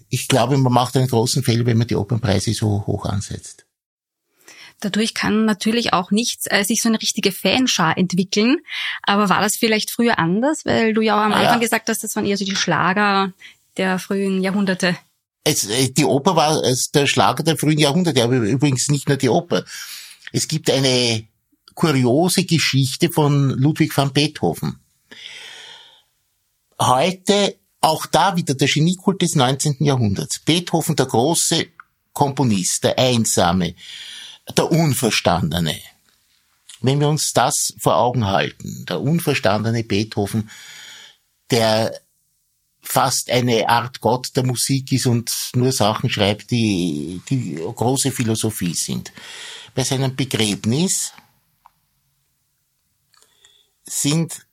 ich 0.09 0.29
glaube, 0.29 0.57
man 0.59 0.73
macht 0.73 0.97
einen 0.97 1.09
großen 1.09 1.43
Fehler, 1.43 1.67
wenn 1.67 1.79
man 1.79 1.87
die 1.87 1.97
Opernpreise 1.97 2.55
so 2.55 2.87
hoch 2.87 3.07
ansetzt. 3.07 3.64
Dadurch 4.85 5.15
kann 5.15 5.45
natürlich 5.45 5.93
auch 5.93 6.11
nichts 6.11 6.47
äh, 6.51 6.63
sich 6.65 6.83
so 6.83 6.89
eine 6.89 7.01
richtige 7.01 7.33
Fanschar 7.33 7.97
entwickeln. 7.97 8.59
Aber 9.03 9.29
war 9.29 9.41
das 9.41 9.57
vielleicht 9.57 9.91
früher 9.91 10.19
anders? 10.19 10.65
Weil 10.65 10.93
du 10.93 11.01
ja 11.01 11.19
auch 11.19 11.25
am 11.25 11.33
Anfang 11.33 11.55
ja. 11.55 11.59
gesagt 11.59 11.89
hast, 11.89 12.05
das 12.05 12.15
waren 12.17 12.27
eher 12.27 12.37
so 12.37 12.45
die 12.45 12.57
Schlager 12.57 13.33
der 13.77 13.99
frühen 13.99 14.43
Jahrhunderte. 14.43 14.97
Es, 15.45 15.67
äh, 15.67 15.91
die 15.91 16.05
Oper 16.05 16.37
war 16.37 16.63
der 16.95 17.07
Schlager 17.07 17.43
der 17.43 17.57
frühen 17.57 17.79
Jahrhunderte, 17.79 18.23
aber 18.23 18.37
übrigens 18.37 18.89
nicht 18.89 19.09
nur 19.09 19.17
die 19.17 19.29
Oper. 19.29 19.65
Es 20.33 20.49
gibt 20.49 20.71
eine 20.71 21.27
kuriose 21.75 22.45
Geschichte 22.45 23.11
von 23.11 23.51
Ludwig 23.51 23.97
van 23.97 24.13
Beethoven. 24.13 24.81
Heute 26.81 27.57
auch 27.81 28.07
da 28.07 28.37
wieder 28.37 28.55
der 28.55 28.69
Geniekult 28.69 29.23
des 29.23 29.35
19. 29.35 29.77
Jahrhunderts. 29.81 30.41
Beethoven, 30.41 30.97
der 30.97 31.07
große 31.07 31.67
Komponist, 32.13 32.85
der 32.85 32.99
Einsame, 32.99 33.75
der 34.57 34.71
Unverstandene. 34.71 35.81
Wenn 36.81 37.01
wir 37.01 37.09
uns 37.09 37.33
das 37.33 37.75
vor 37.81 37.97
Augen 37.97 38.27
halten, 38.27 38.85
der 38.87 39.01
unverstandene 39.01 39.85
Beethoven, 39.85 40.51
der 41.51 41.99
fast 42.83 43.31
eine 43.31 43.69
Art 43.69 44.01
Gott 44.01 44.37
der 44.37 44.45
Musik 44.45 44.93
ist 44.93 45.07
und 45.07 45.33
nur 45.55 45.73
Sachen 45.73 46.11
schreibt, 46.11 46.51
die, 46.51 47.23
die 47.29 47.55
große 47.55 48.13
Philosophie 48.13 48.75
sind. 48.75 49.13
Bei 49.75 49.83
seinem 49.83 50.15
Begräbnis 50.15 51.13
sind 53.85 54.47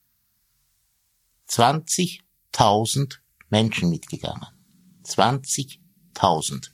20.000 1.50 3.18
Menschen 3.50 3.90
mitgegangen. 3.90 4.48
20.000 5.06 6.70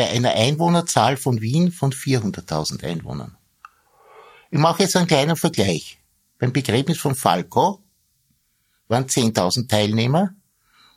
bei 0.00 0.08
einer 0.08 0.30
Einwohnerzahl 0.30 1.18
von 1.18 1.42
Wien 1.42 1.72
von 1.72 1.92
400.000 1.92 2.82
Einwohnern. 2.84 3.36
Ich 4.50 4.58
mache 4.58 4.82
jetzt 4.82 4.96
einen 4.96 5.06
kleinen 5.06 5.36
Vergleich. 5.36 5.98
Beim 6.38 6.54
Begräbnis 6.54 6.96
von 6.96 7.14
Falco 7.14 7.82
waren 8.88 9.04
10.000 9.04 9.68
Teilnehmer 9.68 10.30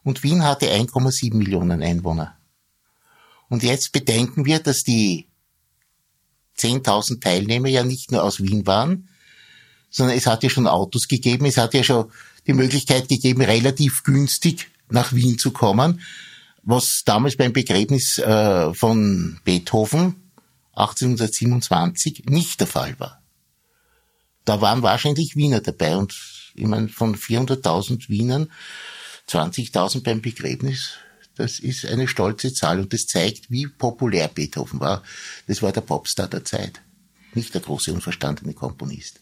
und 0.03 0.23
Wien 0.23 0.45
hatte 0.45 0.71
1,7 0.71 1.35
Millionen 1.35 1.83
Einwohner. 1.83 2.37
Und 3.49 3.63
jetzt 3.63 3.91
bedenken 3.91 4.45
wir, 4.45 4.59
dass 4.59 4.83
die 4.83 5.27
10.000 6.57 7.19
Teilnehmer 7.19 7.67
ja 7.67 7.83
nicht 7.83 8.09
nur 8.09 8.23
aus 8.23 8.41
Wien 8.41 8.65
waren, 8.65 9.09
sondern 9.89 10.15
es 10.15 10.27
hat 10.27 10.43
ja 10.43 10.49
schon 10.49 10.65
Autos 10.65 11.09
gegeben, 11.09 11.45
es 11.45 11.57
hat 11.57 11.73
ja 11.73 11.83
schon 11.83 12.09
die 12.47 12.53
Möglichkeit 12.53 13.09
gegeben, 13.09 13.41
relativ 13.41 14.03
günstig 14.03 14.71
nach 14.87 15.11
Wien 15.11 15.37
zu 15.37 15.51
kommen 15.51 15.99
was 16.63 17.03
damals 17.05 17.37
beim 17.37 17.53
Begräbnis 17.53 18.17
äh, 18.17 18.73
von 18.73 19.39
Beethoven 19.43 20.31
1827 20.75 22.25
nicht 22.25 22.59
der 22.59 22.67
Fall 22.67 22.99
war. 22.99 23.21
Da 24.45 24.61
waren 24.61 24.81
wahrscheinlich 24.81 25.35
Wiener 25.35 25.61
dabei 25.61 25.95
und 25.97 26.15
ich 26.55 26.65
meine, 26.65 26.89
von 26.89 27.15
400.000 27.15 28.09
Wienern 28.09 28.51
20.000 29.29 30.03
beim 30.03 30.21
Begräbnis, 30.21 30.95
das 31.35 31.59
ist 31.59 31.85
eine 31.85 32.07
stolze 32.07 32.53
Zahl 32.53 32.79
und 32.79 32.93
das 32.93 33.07
zeigt, 33.07 33.49
wie 33.49 33.67
populär 33.67 34.27
Beethoven 34.27 34.79
war. 34.79 35.03
Das 35.47 35.61
war 35.61 35.71
der 35.71 35.81
Popstar 35.81 36.27
der 36.27 36.45
Zeit, 36.45 36.81
nicht 37.33 37.53
der 37.53 37.61
große 37.61 37.93
unverstandene 37.93 38.53
Komponist. 38.53 39.21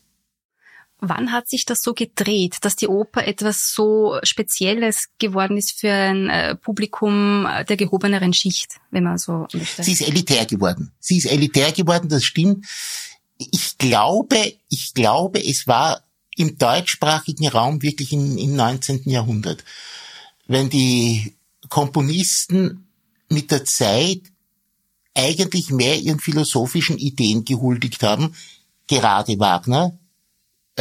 Wann 1.03 1.31
hat 1.31 1.49
sich 1.49 1.65
das 1.65 1.81
so 1.81 1.93
gedreht, 1.95 2.57
dass 2.61 2.75
die 2.75 2.87
Oper 2.87 3.25
etwas 3.25 3.73
so 3.73 4.19
Spezielles 4.21 5.07
geworden 5.17 5.57
ist 5.57 5.71
für 5.79 5.91
ein 5.91 6.29
äh, 6.29 6.55
Publikum 6.55 7.47
der 7.67 7.75
gehobeneren 7.75 8.33
Schicht, 8.33 8.79
wenn 8.91 9.05
man 9.05 9.17
so 9.17 9.47
möchte? 9.51 9.83
Sie 9.83 9.93
ist 9.93 10.07
elitär 10.07 10.45
geworden. 10.45 10.91
Sie 10.99 11.17
ist 11.17 11.25
elitär 11.25 11.71
geworden, 11.71 12.07
das 12.07 12.23
stimmt. 12.23 12.65
Ich 13.39 13.79
glaube, 13.79 14.53
ich 14.69 14.93
glaube, 14.93 15.43
es 15.43 15.65
war 15.65 16.03
im 16.35 16.59
deutschsprachigen 16.59 17.47
Raum 17.47 17.81
wirklich 17.81 18.13
im, 18.13 18.37
im 18.37 18.55
19. 18.55 19.09
Jahrhundert. 19.09 19.63
Wenn 20.45 20.69
die 20.69 21.35
Komponisten 21.69 22.87
mit 23.27 23.49
der 23.49 23.65
Zeit 23.65 24.21
eigentlich 25.15 25.71
mehr 25.71 25.97
ihren 25.97 26.19
philosophischen 26.19 26.97
Ideen 26.97 27.43
gehuldigt 27.43 28.03
haben, 28.03 28.35
gerade 28.87 29.39
Wagner, 29.39 29.97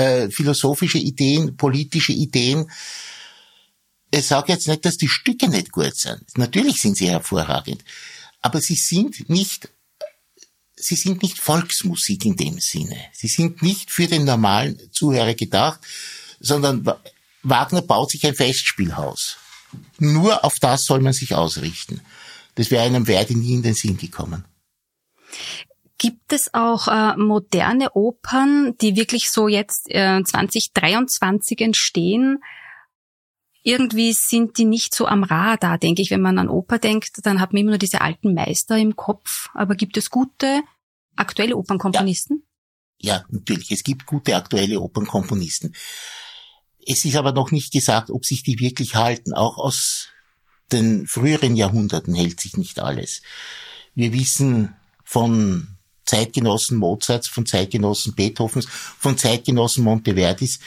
äh, 0.00 0.30
philosophische 0.30 0.98
Ideen, 0.98 1.56
politische 1.56 2.12
Ideen. 2.12 2.70
Ich 4.10 4.26
sage 4.26 4.52
jetzt 4.52 4.66
nicht, 4.66 4.84
dass 4.84 4.96
die 4.96 5.08
Stücke 5.08 5.48
nicht 5.48 5.72
gut 5.72 5.96
sind. 5.96 6.22
Natürlich 6.36 6.80
sind 6.80 6.96
sie 6.96 7.10
hervorragend. 7.10 7.84
Aber 8.40 8.60
sie 8.60 8.74
sind 8.74 9.28
nicht, 9.28 9.68
sie 10.74 10.96
sind 10.96 11.22
nicht 11.22 11.38
Volksmusik 11.38 12.24
in 12.24 12.36
dem 12.36 12.58
Sinne. 12.60 12.96
Sie 13.12 13.28
sind 13.28 13.62
nicht 13.62 13.90
für 13.90 14.06
den 14.06 14.24
normalen 14.24 14.80
Zuhörer 14.92 15.34
gedacht, 15.34 15.80
sondern 16.40 16.90
Wagner 17.42 17.82
baut 17.82 18.10
sich 18.10 18.26
ein 18.26 18.34
Festspielhaus. 18.34 19.36
Nur 19.98 20.44
auf 20.44 20.58
das 20.58 20.84
soll 20.84 21.00
man 21.00 21.12
sich 21.12 21.34
ausrichten. 21.34 22.00
Das 22.54 22.70
wäre 22.70 22.84
einem 22.84 23.06
Verdi 23.06 23.34
nie 23.34 23.54
in 23.54 23.62
den 23.62 23.74
Sinn 23.74 23.96
gekommen. 23.96 24.44
Gibt 26.00 26.32
es 26.32 26.54
auch 26.54 26.88
äh, 26.88 27.14
moderne 27.18 27.92
Opern, 27.92 28.74
die 28.80 28.96
wirklich 28.96 29.28
so 29.28 29.48
jetzt 29.48 29.82
äh, 29.90 30.22
2023 30.24 31.60
entstehen? 31.60 32.42
Irgendwie 33.62 34.14
sind 34.14 34.56
die 34.56 34.64
nicht 34.64 34.94
so 34.94 35.06
am 35.06 35.24
Radar, 35.24 35.76
denke 35.76 36.00
ich. 36.00 36.10
Wenn 36.10 36.22
man 36.22 36.38
an 36.38 36.48
Oper 36.48 36.78
denkt, 36.78 37.18
dann 37.24 37.38
hat 37.38 37.52
man 37.52 37.60
immer 37.60 37.72
nur 37.72 37.78
diese 37.78 38.00
alten 38.00 38.32
Meister 38.32 38.78
im 38.78 38.96
Kopf. 38.96 39.50
Aber 39.52 39.74
gibt 39.74 39.98
es 39.98 40.08
gute 40.08 40.62
aktuelle 41.16 41.54
Opernkomponisten? 41.54 42.46
Ja, 42.98 43.16
ja 43.16 43.24
natürlich. 43.28 43.70
Es 43.70 43.84
gibt 43.84 44.06
gute 44.06 44.36
aktuelle 44.36 44.80
Opernkomponisten. 44.80 45.74
Es 46.86 47.04
ist 47.04 47.16
aber 47.16 47.32
noch 47.32 47.50
nicht 47.50 47.74
gesagt, 47.74 48.08
ob 48.08 48.24
sich 48.24 48.42
die 48.42 48.58
wirklich 48.58 48.94
halten. 48.94 49.34
Auch 49.34 49.58
aus 49.58 50.08
den 50.72 51.06
früheren 51.06 51.56
Jahrhunderten 51.56 52.14
hält 52.14 52.40
sich 52.40 52.56
nicht 52.56 52.80
alles. 52.80 53.20
Wir 53.94 54.14
wissen 54.14 54.74
von 55.04 55.76
Zeitgenossen 56.04 56.78
Mozarts, 56.78 57.28
von 57.28 57.46
Zeitgenossen 57.46 58.14
Beethovens, 58.14 58.66
von 58.66 59.16
Zeitgenossen 59.16 59.84
Monteverdis, 59.84 60.60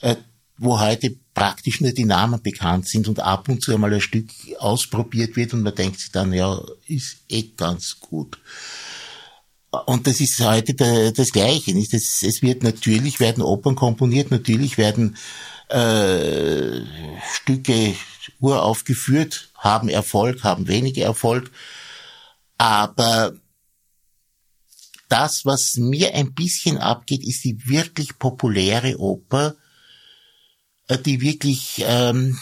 äh, 0.00 0.16
wo 0.58 0.78
heute 0.78 1.16
praktisch 1.34 1.80
nur 1.80 1.92
die 1.92 2.04
Namen 2.04 2.42
bekannt 2.42 2.88
sind 2.88 3.08
und 3.08 3.20
ab 3.20 3.48
und 3.48 3.62
zu 3.62 3.72
einmal 3.72 3.94
ein 3.94 4.00
Stück 4.00 4.28
ausprobiert 4.58 5.36
wird 5.36 5.54
und 5.54 5.62
man 5.62 5.74
denkt 5.74 6.00
sich 6.00 6.12
dann, 6.12 6.32
ja, 6.32 6.60
ist 6.86 7.18
eh 7.28 7.42
ganz 7.56 7.98
gut. 8.00 8.38
Und 9.86 10.06
das 10.06 10.20
ist 10.20 10.38
heute 10.40 10.74
der, 10.74 11.12
das 11.12 11.32
Gleiche. 11.32 11.72
Nicht? 11.72 11.94
Es, 11.94 12.22
es 12.22 12.42
wird 12.42 12.62
natürlich 12.62 13.20
werden 13.20 13.42
Opern 13.42 13.74
komponiert, 13.74 14.30
natürlich 14.30 14.76
werden 14.76 15.16
äh, 15.68 16.82
Stücke 17.32 17.94
uraufgeführt, 18.38 19.48
haben 19.56 19.88
Erfolg, 19.88 20.44
haben 20.44 20.68
weniger 20.68 21.04
Erfolg, 21.04 21.50
aber 22.58 23.32
das, 25.12 25.44
was 25.44 25.76
mir 25.76 26.14
ein 26.14 26.32
bisschen 26.32 26.78
abgeht, 26.78 27.22
ist 27.22 27.44
die 27.44 27.68
wirklich 27.68 28.18
populäre 28.18 28.98
Oper, 28.98 29.54
äh, 30.88 30.96
die 30.96 31.20
wirklich, 31.20 31.84
ähm, 31.86 32.38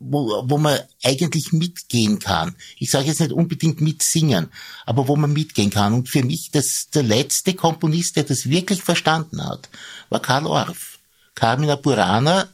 wo, 0.00 0.42
wo 0.48 0.58
man 0.58 0.80
eigentlich 1.04 1.52
mitgehen 1.52 2.18
kann. 2.18 2.56
Ich 2.78 2.90
sage 2.90 3.06
jetzt 3.06 3.20
nicht 3.20 3.30
unbedingt 3.30 3.80
mitsingen, 3.80 4.48
aber 4.86 5.06
wo 5.06 5.14
man 5.14 5.32
mitgehen 5.32 5.70
kann. 5.70 5.94
Und 5.94 6.08
für 6.08 6.24
mich 6.24 6.50
das 6.50 6.88
der 6.92 7.04
letzte 7.04 7.54
Komponist, 7.54 8.16
der 8.16 8.24
das 8.24 8.50
wirklich 8.50 8.82
verstanden 8.82 9.44
hat, 9.44 9.68
war 10.08 10.20
Karl 10.20 10.46
Orff. 10.46 10.98
Carmina 11.36 11.76
Burana 11.76 12.48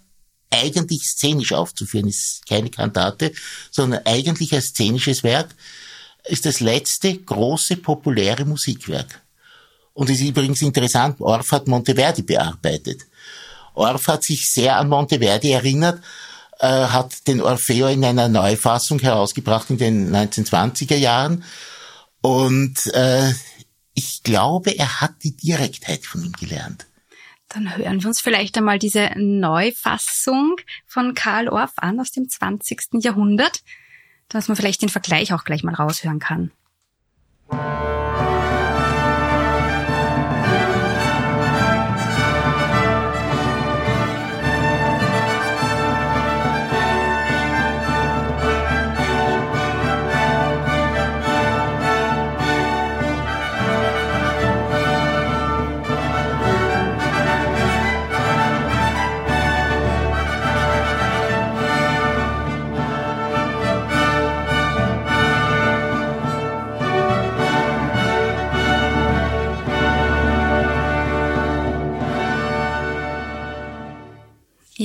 eigentlich 0.50 1.04
szenisch 1.04 1.52
aufzuführen, 1.52 2.08
ist 2.08 2.44
keine 2.46 2.68
Kantate, 2.68 3.32
sondern 3.70 4.02
eigentlich 4.04 4.54
ein 4.54 4.60
szenisches 4.60 5.22
Werk, 5.22 5.54
ist 6.24 6.46
das 6.46 6.60
letzte 6.60 7.16
große 7.16 7.76
populäre 7.76 8.44
Musikwerk. 8.44 9.22
Und 9.94 10.08
ist 10.08 10.22
übrigens 10.22 10.62
interessant, 10.62 11.20
Orff 11.20 11.52
hat 11.52 11.68
Monteverdi 11.68 12.22
bearbeitet. 12.22 13.02
Orff 13.74 14.08
hat 14.08 14.24
sich 14.24 14.50
sehr 14.50 14.76
an 14.76 14.88
Monteverdi 14.88 15.50
erinnert, 15.50 16.02
äh, 16.60 16.66
hat 16.66 17.26
den 17.26 17.40
Orfeo 17.40 17.88
in 17.88 18.04
einer 18.04 18.28
Neufassung 18.28 18.98
herausgebracht 19.00 19.70
in 19.70 19.78
den 19.78 20.14
1920er 20.14 20.96
Jahren. 20.96 21.44
Und 22.22 22.86
äh, 22.94 23.32
ich 23.94 24.22
glaube, 24.22 24.70
er 24.70 25.00
hat 25.00 25.14
die 25.22 25.36
Direktheit 25.36 26.06
von 26.06 26.24
ihm 26.24 26.32
gelernt. 26.32 26.86
Dann 27.48 27.76
hören 27.76 28.00
wir 28.00 28.08
uns 28.08 28.22
vielleicht 28.22 28.56
einmal 28.56 28.78
diese 28.78 29.10
Neufassung 29.16 30.56
von 30.86 31.14
Karl 31.14 31.48
Orff 31.48 31.72
an 31.76 32.00
aus 32.00 32.10
dem 32.10 32.28
20. 32.28 33.02
Jahrhundert 33.02 33.60
dass 34.28 34.48
man 34.48 34.56
vielleicht 34.56 34.82
den 34.82 34.88
Vergleich 34.88 35.32
auch 35.32 35.44
gleich 35.44 35.62
mal 35.62 35.74
raushören 35.74 36.18
kann. 36.18 36.50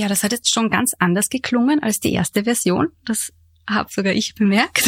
Ja, 0.08 0.10
das 0.10 0.24
hat 0.24 0.32
jetzt 0.32 0.54
schon 0.54 0.70
ganz 0.70 0.94
anders 1.00 1.28
geklungen 1.28 1.84
als 1.84 2.00
die 2.00 2.14
erste 2.14 2.46
Version. 2.46 2.94
Das 3.04 3.34
habe 3.70 3.90
sogar 3.92 4.14
ich 4.14 4.36
bemerkt. 4.36 4.88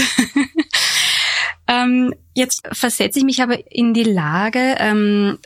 ähm, 1.68 2.16
jetzt 2.36 2.66
versetze 2.72 3.20
ich 3.20 3.26
mich 3.26 3.42
aber 3.42 3.70
in 3.70 3.94
die 3.94 4.06
Lage, 4.06 4.78
ähm, 4.80 5.38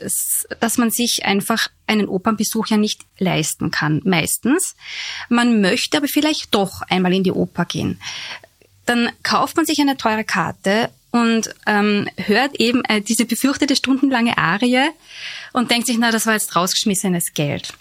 dass 0.60 0.78
man 0.78 0.92
sich 0.92 1.24
einfach 1.24 1.66
einen 1.88 2.06
Opernbesuch 2.06 2.68
ja 2.68 2.76
nicht 2.76 3.02
leisten 3.18 3.72
kann, 3.72 4.00
meistens. 4.04 4.76
Man 5.28 5.60
möchte 5.60 5.96
aber 5.96 6.06
vielleicht 6.06 6.54
doch 6.54 6.82
einmal 6.82 7.12
in 7.12 7.24
die 7.24 7.32
Oper 7.32 7.64
gehen. 7.64 8.00
Dann 8.86 9.10
kauft 9.24 9.56
man 9.56 9.66
sich 9.66 9.80
eine 9.80 9.96
teure 9.96 10.22
Karte 10.22 10.88
und 11.14 11.54
ähm, 11.66 12.08
hört 12.16 12.56
eben 12.56 12.82
äh, 12.86 13.00
diese 13.00 13.24
befürchtete 13.24 13.76
stundenlange 13.76 14.36
Arie 14.36 14.90
und 15.52 15.70
denkt 15.70 15.86
sich, 15.86 15.96
na, 15.96 16.10
das 16.10 16.26
war 16.26 16.32
jetzt 16.32 16.56
rausgeschmissenes 16.56 17.34
Geld. 17.34 17.72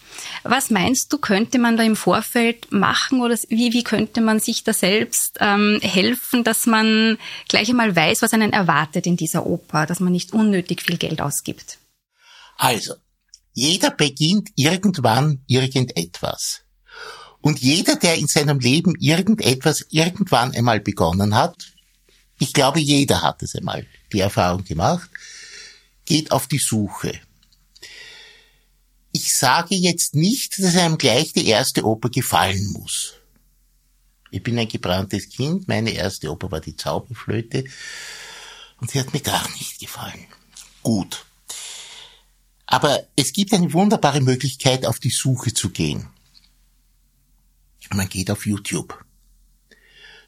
Was 0.43 0.69
meinst 0.69 1.11
du, 1.11 1.17
könnte 1.17 1.57
man 1.57 1.75
da 1.75 1.81
im 1.81 1.95
Vorfeld 1.95 2.71
machen 2.71 3.21
oder 3.21 3.35
wie, 3.49 3.73
wie 3.73 3.83
könnte 3.83 4.21
man 4.21 4.39
sich 4.39 4.63
da 4.63 4.71
selbst 4.71 5.39
ähm, 5.39 5.79
helfen, 5.81 6.43
dass 6.43 6.67
man 6.67 7.17
gleich 7.49 7.69
einmal 7.69 7.95
weiß, 7.95 8.21
was 8.21 8.33
einen 8.33 8.53
erwartet 8.53 9.07
in 9.07 9.17
dieser 9.17 9.47
Oper, 9.47 9.87
dass 9.87 9.99
man 9.99 10.13
nicht 10.13 10.33
unnötig 10.33 10.83
viel 10.83 10.97
Geld 10.97 11.19
ausgibt? 11.19 11.79
Also, 12.57 12.93
jeder 13.53 13.89
beginnt 13.89 14.49
irgendwann 14.55 15.41
irgendetwas. 15.47 16.61
Und 17.41 17.61
jeder, 17.61 17.95
der 17.95 18.15
in 18.15 18.27
seinem 18.27 18.59
Leben 18.59 18.93
irgendetwas 18.99 19.87
irgendwann 19.89 20.51
einmal 20.51 20.79
begonnen 20.79 21.33
hat, 21.33 21.72
ich 22.43 22.53
glaube, 22.53 22.79
jeder 22.79 23.21
hat 23.21 23.41
es 23.43 23.55
einmal 23.55 23.85
die 24.11 24.19
Erfahrung 24.19 24.63
gemacht, 24.63 25.09
geht 26.05 26.31
auf 26.31 26.47
die 26.47 26.59
Suche 26.59 27.19
ich 29.13 29.33
sage 29.33 29.75
jetzt 29.75 30.15
nicht, 30.15 30.59
dass 30.59 30.75
einem 30.75 30.97
gleich 30.97 31.33
die 31.33 31.47
erste 31.47 31.85
Oper 31.85 32.09
gefallen 32.09 32.73
muss. 32.73 33.13
Ich 34.31 34.41
bin 34.41 34.57
ein 34.57 34.67
gebranntes 34.67 35.29
Kind, 35.29 35.67
meine 35.67 35.91
erste 35.91 36.31
Oper 36.31 36.51
war 36.51 36.59
die 36.59 36.75
Zauberflöte 36.75 37.63
und 38.81 38.89
sie 38.89 38.99
hat 38.99 39.13
mir 39.13 39.21
gar 39.21 39.47
nicht 39.51 39.79
gefallen. 39.79 40.25
Gut. 40.81 41.25
Aber 42.65 43.07
es 43.15 43.31
gibt 43.31 43.53
eine 43.53 43.71
wunderbare 43.71 44.19
Möglichkeit, 44.19 44.87
auf 44.87 44.99
die 44.99 45.11
Suche 45.11 45.53
zu 45.53 45.69
gehen. 45.69 46.07
Man 47.93 48.09
geht 48.09 48.31
auf 48.31 48.47
YouTube. 48.47 49.05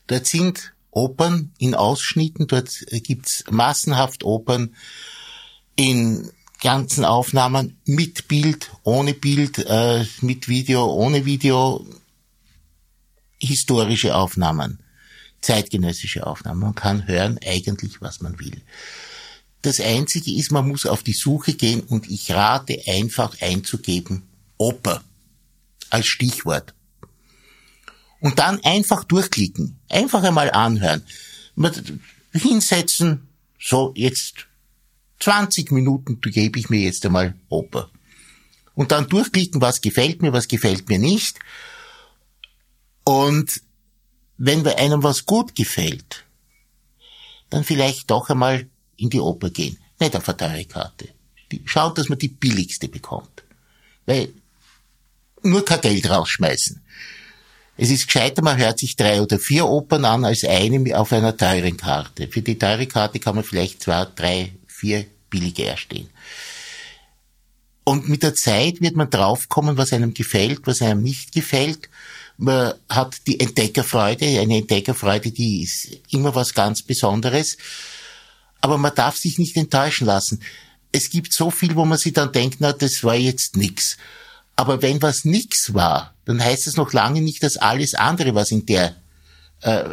Dort 0.05 0.27
sind 0.27 0.74
Opern 0.95 1.51
in 1.57 1.75
Ausschnitten, 1.75 2.47
dort 2.47 2.71
gibt's 2.89 3.43
massenhaft 3.51 4.23
Opern 4.23 4.75
in 5.75 6.31
ganzen 6.61 7.03
Aufnahmen 7.03 7.77
mit 7.85 8.29
Bild, 8.29 8.71
ohne 8.83 9.13
Bild, 9.13 9.59
äh, 9.59 10.05
mit 10.21 10.47
Video, 10.47 10.85
ohne 10.85 11.25
Video, 11.25 11.85
historische 13.37 14.15
Aufnahmen, 14.15 14.79
zeitgenössische 15.41 16.25
Aufnahmen. 16.25 16.61
Man 16.61 16.75
kann 16.75 17.07
hören 17.07 17.39
eigentlich, 17.45 18.01
was 18.01 18.21
man 18.21 18.39
will. 18.39 18.61
Das 19.63 19.81
Einzige 19.81 20.31
ist, 20.33 20.51
man 20.51 20.67
muss 20.67 20.85
auf 20.85 21.03
die 21.03 21.13
Suche 21.13 21.55
gehen 21.55 21.81
und 21.81 22.09
ich 22.09 22.31
rate 22.31 22.81
einfach 22.87 23.41
einzugeben 23.41 24.23
Oper 24.57 25.03
als 25.89 26.07
Stichwort. 26.07 26.73
Und 28.25 28.39
dann 28.39 28.59
einfach 28.63 29.03
durchklicken, 29.03 29.79
einfach 29.87 30.23
einmal 30.23 30.49
anhören, 30.49 31.05
hinsetzen, 32.33 33.27
so 33.59 33.93
jetzt 33.95 34.47
20 35.19 35.71
Minuten 35.71 36.19
gebe 36.21 36.57
ich 36.57 36.71
mir 36.71 36.79
jetzt 36.79 37.05
einmal 37.05 37.35
Oper. 37.49 37.91
Und 38.73 38.91
dann 38.91 39.07
durchklicken, 39.09 39.61
was 39.61 39.79
gefällt 39.79 40.23
mir, 40.23 40.33
was 40.33 40.47
gefällt 40.47 40.89
mir 40.89 40.97
nicht. 40.97 41.37
Und 43.03 43.61
wenn 44.39 44.63
bei 44.63 44.75
einem 44.79 45.03
was 45.03 45.27
gut 45.27 45.53
gefällt, 45.53 46.25
dann 47.51 47.63
vielleicht 47.63 48.09
doch 48.09 48.31
einmal 48.31 48.67
in 48.97 49.11
die 49.11 49.19
Oper 49.19 49.51
gehen. 49.51 49.77
Nicht 49.99 50.15
auf 50.15 50.27
eine 50.27 50.37
teure 50.37 50.65
Karte. 50.65 51.09
Schaut, 51.65 51.99
dass 51.99 52.09
man 52.09 52.17
die 52.17 52.29
billigste 52.29 52.87
bekommt. 52.87 53.43
Weil 54.07 54.33
nur 55.43 55.63
kein 55.63 55.81
Geld 55.81 56.09
rausschmeißen. 56.09 56.81
Es 57.77 57.89
ist 57.89 58.07
gescheiter, 58.07 58.41
man 58.41 58.57
hört 58.57 58.79
sich 58.79 58.95
drei 58.95 59.21
oder 59.21 59.37
vier 59.37 59.65
Opern 59.65 60.05
an, 60.05 60.23
als 60.23 60.45
eine 60.45 60.97
auf 60.97 61.11
einer 61.11 61.35
teuren 61.35 61.75
Karte. 61.75 62.27
Für 62.29 62.41
die 62.41 62.57
teure 62.57 62.87
Karte 62.87 63.19
kann 63.19 63.35
man 63.35 63.43
vielleicht 63.43 63.83
zwei, 63.83 64.05
drei, 64.15 64.53
vier 64.67 65.05
billige 65.29 65.65
erstehen. 65.65 66.09
Und 67.83 68.07
mit 68.07 68.23
der 68.23 68.33
Zeit 68.33 68.81
wird 68.81 68.95
man 68.95 69.09
draufkommen, 69.09 69.77
was 69.77 69.93
einem 69.93 70.13
gefällt, 70.13 70.61
was 70.65 70.81
einem 70.81 71.03
nicht 71.03 71.33
gefällt. 71.33 71.89
Man 72.37 72.73
hat 72.89 73.27
die 73.27 73.39
Entdeckerfreude, 73.39 74.25
eine 74.39 74.57
Entdeckerfreude, 74.57 75.31
die 75.31 75.63
ist 75.63 75.89
immer 76.09 76.33
was 76.33 76.53
ganz 76.53 76.81
Besonderes. 76.81 77.57
Aber 78.61 78.77
man 78.77 78.95
darf 78.95 79.17
sich 79.17 79.37
nicht 79.37 79.55
enttäuschen 79.57 80.07
lassen. 80.07 80.41
Es 80.91 81.09
gibt 81.09 81.33
so 81.33 81.51
viel, 81.51 81.75
wo 81.75 81.85
man 81.85 81.97
sich 81.97 82.13
dann 82.13 82.31
denkt, 82.31 82.57
na, 82.59 82.73
das 82.73 83.03
war 83.03 83.15
jetzt 83.15 83.57
nix. 83.57 83.97
Aber 84.55 84.81
wenn 84.81 85.01
was 85.01 85.25
nix 85.25 85.73
war, 85.73 86.13
dann 86.25 86.43
heißt 86.43 86.67
es 86.67 86.77
noch 86.77 86.93
lange 86.93 87.21
nicht, 87.21 87.43
dass 87.43 87.57
alles 87.57 87.93
andere, 87.93 88.35
was 88.35 88.51
in 88.51 88.65
der 88.65 88.95
äh, 89.61 89.83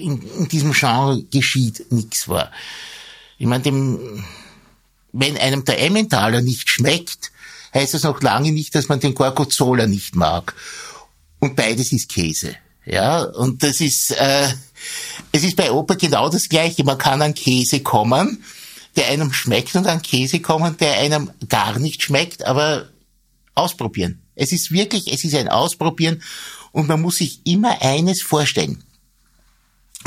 in, 0.00 0.20
in 0.38 0.48
diesem 0.48 0.72
Genre 0.72 1.22
geschieht, 1.24 1.90
nix 1.90 2.28
war. 2.28 2.50
Ich 3.38 3.46
meine, 3.46 3.62
dem, 3.62 4.24
wenn 5.12 5.36
einem 5.36 5.64
der 5.64 5.80
Emmentaler 5.80 6.42
nicht 6.42 6.68
schmeckt, 6.68 7.32
heißt 7.74 7.94
das 7.94 8.02
noch 8.02 8.20
lange 8.22 8.52
nicht, 8.52 8.74
dass 8.74 8.88
man 8.88 9.00
den 9.00 9.14
Gorgonzola 9.14 9.86
nicht 9.86 10.14
mag. 10.14 10.54
Und 11.38 11.56
beides 11.56 11.92
ist 11.92 12.08
Käse. 12.08 12.56
Ja, 12.84 13.22
und 13.22 13.62
das 13.62 13.80
ist, 13.80 14.10
äh, 14.12 14.48
es 15.30 15.44
ist 15.44 15.56
bei 15.56 15.70
Oper 15.70 15.96
genau 15.96 16.28
das 16.28 16.48
Gleiche. 16.48 16.84
Man 16.84 16.98
kann 16.98 17.22
an 17.22 17.34
Käse 17.34 17.80
kommen, 17.80 18.44
der 18.96 19.08
einem 19.08 19.32
schmeckt 19.32 19.74
und 19.76 19.86
an 19.86 20.02
Käse 20.02 20.40
kommen, 20.40 20.76
der 20.78 20.98
einem 20.98 21.30
gar 21.48 21.78
nicht 21.78 22.02
schmeckt, 22.02 22.44
aber 22.44 22.88
ausprobieren. 23.54 24.22
Es 24.34 24.52
ist 24.52 24.70
wirklich, 24.70 25.12
es 25.12 25.24
ist 25.24 25.34
ein 25.34 25.48
Ausprobieren 25.48 26.22
und 26.72 26.88
man 26.88 27.00
muss 27.00 27.16
sich 27.16 27.40
immer 27.44 27.82
eines 27.82 28.22
vorstellen. 28.22 28.82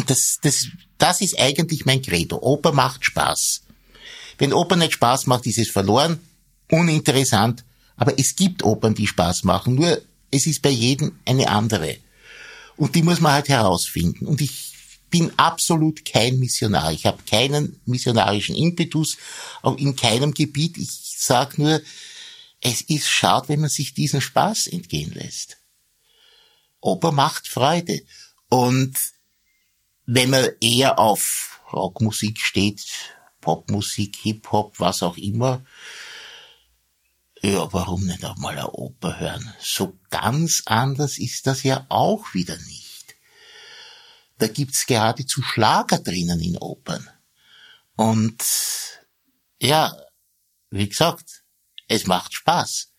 Das, 0.08 0.40
das, 0.42 0.68
das 0.98 1.22
ist 1.22 1.40
eigentlich 1.40 1.86
mein 1.86 2.02
Credo. 2.02 2.38
Oper 2.42 2.72
macht 2.72 3.06
Spaß. 3.06 3.62
Wenn 4.38 4.54
Oper 4.54 4.76
nicht 4.76 4.94
Spaß 4.94 5.28
macht, 5.28 5.46
ist 5.46 5.58
es 5.58 5.70
verloren, 5.70 6.20
uninteressant. 6.70 7.64
Aber 7.96 8.20
es 8.20 8.36
gibt 8.36 8.64
Opern, 8.64 8.96
die 8.96 9.08
Spaß 9.08 9.44
machen. 9.44 9.76
Nur 9.76 10.02
es 10.32 10.48
ist 10.48 10.62
bei 10.62 10.70
jedem 10.70 11.18
eine 11.26 11.50
andere. 11.50 11.98
Und 12.76 12.96
die 12.96 13.04
muss 13.04 13.22
man 13.22 13.34
halt 13.34 13.48
herausfinden. 13.48 14.26
Und 14.26 14.42
ich 14.42 14.74
bin 15.10 15.32
absolut 15.38 16.04
kein 16.04 16.40
Missionar. 16.40 16.92
Ich 16.92 17.06
habe 17.06 17.20
keinen 17.30 17.80
missionarischen 17.86 18.56
Impetus, 18.56 19.18
auch 19.62 19.78
in 19.78 19.96
keinem 19.96 20.34
Gebiet. 20.34 20.78
Ich 20.78 20.90
sage 21.18 21.62
nur, 21.62 21.82
es 22.68 22.82
ist 22.82 23.08
schade, 23.08 23.50
wenn 23.50 23.60
man 23.60 23.70
sich 23.70 23.94
diesen 23.94 24.22
Spaß 24.22 24.66
entgehen 24.66 25.14
lässt. 25.14 25.58
Oper 26.82 27.12
macht 27.12 27.48
Freude. 27.48 28.02
Und 28.50 28.98
wenn 30.08 30.32
man 30.32 30.50
eher 30.62 30.98
auf 30.98 31.62
Rockmusik 31.72 32.40
steht, 32.40 32.84
Popmusik, 33.40 34.16
Hip-Hop, 34.16 34.80
was 34.80 35.04
auch 35.04 35.16
immer, 35.16 35.64
ja, 37.44 37.72
warum 37.72 38.08
nicht 38.08 38.26
auch 38.26 38.38
mal 38.38 38.58
eine 38.58 38.72
Oper 38.72 39.20
hören? 39.20 39.54
So 39.60 40.00
ganz 40.10 40.64
anders 40.66 41.20
ist 41.20 41.46
das 41.46 41.62
ja 41.62 41.86
auch 41.90 42.34
wieder 42.34 42.58
nicht. 42.58 43.16
Da 44.40 44.48
gibt's 44.48 44.88
geradezu 44.88 45.44
Schlager 45.44 46.00
drinnen 46.00 46.40
in 46.40 46.58
Opern. 46.58 47.08
Und 47.96 48.44
ja, 49.62 49.96
wie 50.72 50.90
gesagt, 50.90 51.45
es 51.88 52.08
macht 52.08 52.34
Spaß. 52.34 52.92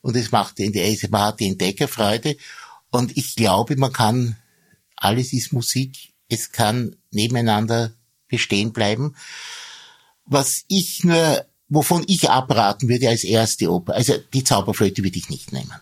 Und 0.00 0.16
es 0.16 0.32
macht, 0.32 0.58
man 0.58 1.22
hat 1.22 1.40
die 1.40 1.48
Entdeckerfreude. 1.48 2.36
Und 2.90 3.16
ich 3.16 3.36
glaube, 3.36 3.76
man 3.76 3.92
kann, 3.92 4.36
alles 4.96 5.32
ist 5.32 5.52
Musik, 5.52 6.12
es 6.28 6.52
kann 6.52 6.96
nebeneinander 7.10 7.92
bestehen 8.28 8.72
bleiben. 8.72 9.16
Was 10.26 10.64
ich 10.68 11.04
nur, 11.04 11.46
wovon 11.68 12.04
ich 12.06 12.28
abraten 12.28 12.88
würde 12.88 13.08
als 13.08 13.24
erste 13.24 13.70
Oper, 13.70 13.94
also 13.94 14.14
die 14.32 14.44
Zauberflöte 14.44 15.02
würde 15.02 15.18
ich 15.18 15.30
nicht 15.30 15.52
nehmen. 15.52 15.80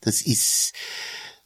Das 0.00 0.22
ist, 0.22 0.72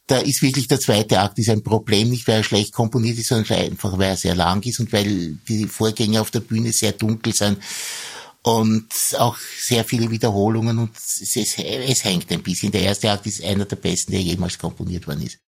da 0.07 0.17
ist 0.17 0.41
wirklich 0.41 0.67
der 0.67 0.79
zweite 0.79 1.19
Akt 1.19 1.37
ist 1.37 1.49
ein 1.49 1.63
Problem, 1.63 2.09
nicht 2.09 2.27
weil 2.27 2.37
er 2.37 2.43
schlecht 2.43 2.73
komponiert 2.73 3.17
ist, 3.19 3.27
sondern 3.27 3.59
einfach 3.59 3.97
weil 3.97 4.09
er 4.09 4.17
sehr 4.17 4.35
lang 4.35 4.63
ist 4.63 4.79
und 4.79 4.91
weil 4.91 5.37
die 5.47 5.67
Vorgänge 5.67 6.21
auf 6.21 6.31
der 6.31 6.39
Bühne 6.39 6.73
sehr 6.73 6.93
dunkel 6.93 7.33
sind 7.33 7.59
und 8.47 8.87
auch 9.17 9.37
sehr 9.37 9.83
viele 9.83 10.09
Wiederholungen 10.09 10.77
und 10.79 10.95
es, 10.95 11.35
es, 11.35 11.57
es 11.57 12.03
hängt 12.05 12.31
ein 12.31 12.41
bisschen. 12.41 12.71
Der 12.71 12.81
erste 12.81 13.11
Akt 13.11 13.25
ist 13.27 13.43
einer 13.43 13.65
der 13.65 13.75
besten, 13.75 14.13
der 14.13 14.21
jemals 14.21 14.57
komponiert 14.57 15.05
worden 15.05 15.23
ist. 15.23 15.39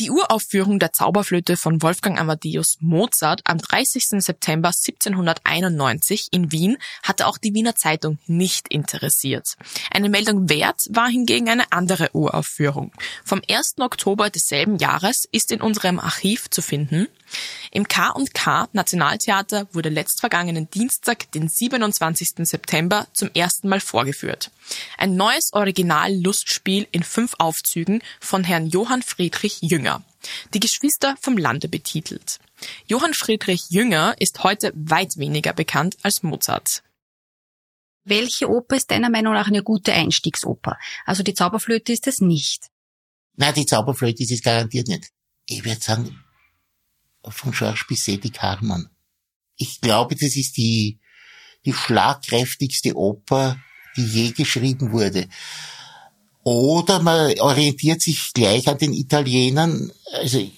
Die 0.00 0.10
Uraufführung 0.10 0.78
der 0.78 0.94
Zauberflöte 0.94 1.58
von 1.58 1.82
Wolfgang 1.82 2.18
Amadeus 2.18 2.78
Mozart 2.80 3.42
am 3.44 3.58
30. 3.58 4.22
September 4.24 4.68
1791 4.68 6.28
in 6.30 6.50
Wien 6.50 6.78
hatte 7.02 7.26
auch 7.26 7.36
die 7.36 7.52
Wiener 7.52 7.74
Zeitung 7.74 8.16
nicht 8.26 8.68
interessiert. 8.68 9.56
Eine 9.90 10.08
Meldung 10.08 10.48
wert 10.48 10.80
war 10.88 11.10
hingegen 11.10 11.50
eine 11.50 11.70
andere 11.70 12.08
Uraufführung. 12.14 12.92
Vom 13.26 13.42
1. 13.46 13.74
Oktober 13.78 14.30
desselben 14.30 14.78
Jahres 14.78 15.28
ist 15.32 15.52
in 15.52 15.60
unserem 15.60 15.98
Archiv 15.98 16.48
zu 16.48 16.62
finden 16.62 17.06
im 17.70 17.86
K&K 17.86 18.68
Nationaltheater 18.72 19.68
wurde 19.72 19.88
letztvergangenen 19.88 20.70
Dienstag, 20.70 21.30
den 21.32 21.48
27. 21.48 22.48
September, 22.48 23.06
zum 23.12 23.30
ersten 23.34 23.68
Mal 23.68 23.80
vorgeführt. 23.80 24.50
Ein 24.98 25.16
neues 25.16 25.52
Original-Lustspiel 25.52 26.88
in 26.92 27.02
fünf 27.02 27.34
Aufzügen 27.38 28.02
von 28.20 28.44
Herrn 28.44 28.66
Johann 28.66 29.02
Friedrich 29.02 29.58
Jünger. 29.60 30.02
Die 30.54 30.60
Geschwister 30.60 31.16
vom 31.20 31.38
Lande 31.38 31.68
betitelt. 31.68 32.38
Johann 32.86 33.14
Friedrich 33.14 33.70
Jünger 33.70 34.14
ist 34.18 34.42
heute 34.42 34.72
weit 34.74 35.16
weniger 35.16 35.52
bekannt 35.52 35.96
als 36.02 36.22
Mozart. 36.22 36.82
Welche 38.04 38.48
Oper 38.48 38.76
ist 38.76 38.90
deiner 38.90 39.10
Meinung 39.10 39.34
nach 39.34 39.46
eine 39.46 39.62
gute 39.62 39.92
Einstiegsoper? 39.92 40.78
Also 41.04 41.22
die 41.22 41.34
Zauberflöte 41.34 41.92
ist 41.92 42.06
es 42.06 42.20
nicht. 42.20 42.68
Nein, 43.36 43.54
die 43.54 43.66
Zauberflöte 43.66 44.22
ist 44.22 44.32
es 44.32 44.42
garantiert 44.42 44.88
nicht. 44.88 45.10
Ich 45.46 45.64
würde 45.64 45.80
sagen, 45.80 46.22
von 47.28 47.52
Georges 47.52 47.86
Bizet 47.86 48.24
die 48.24 48.30
Carmen. 48.30 48.90
Ich 49.56 49.80
glaube, 49.80 50.14
das 50.14 50.36
ist 50.36 50.56
die, 50.56 50.98
die 51.64 51.72
schlagkräftigste 51.72 52.96
Oper, 52.96 53.58
die 53.96 54.04
je 54.04 54.30
geschrieben 54.30 54.92
wurde. 54.92 55.28
Oder 56.42 57.00
man 57.00 57.38
orientiert 57.38 58.00
sich 58.00 58.32
gleich 58.32 58.66
an 58.68 58.78
den 58.78 58.94
Italienern, 58.94 59.92
also 60.12 60.50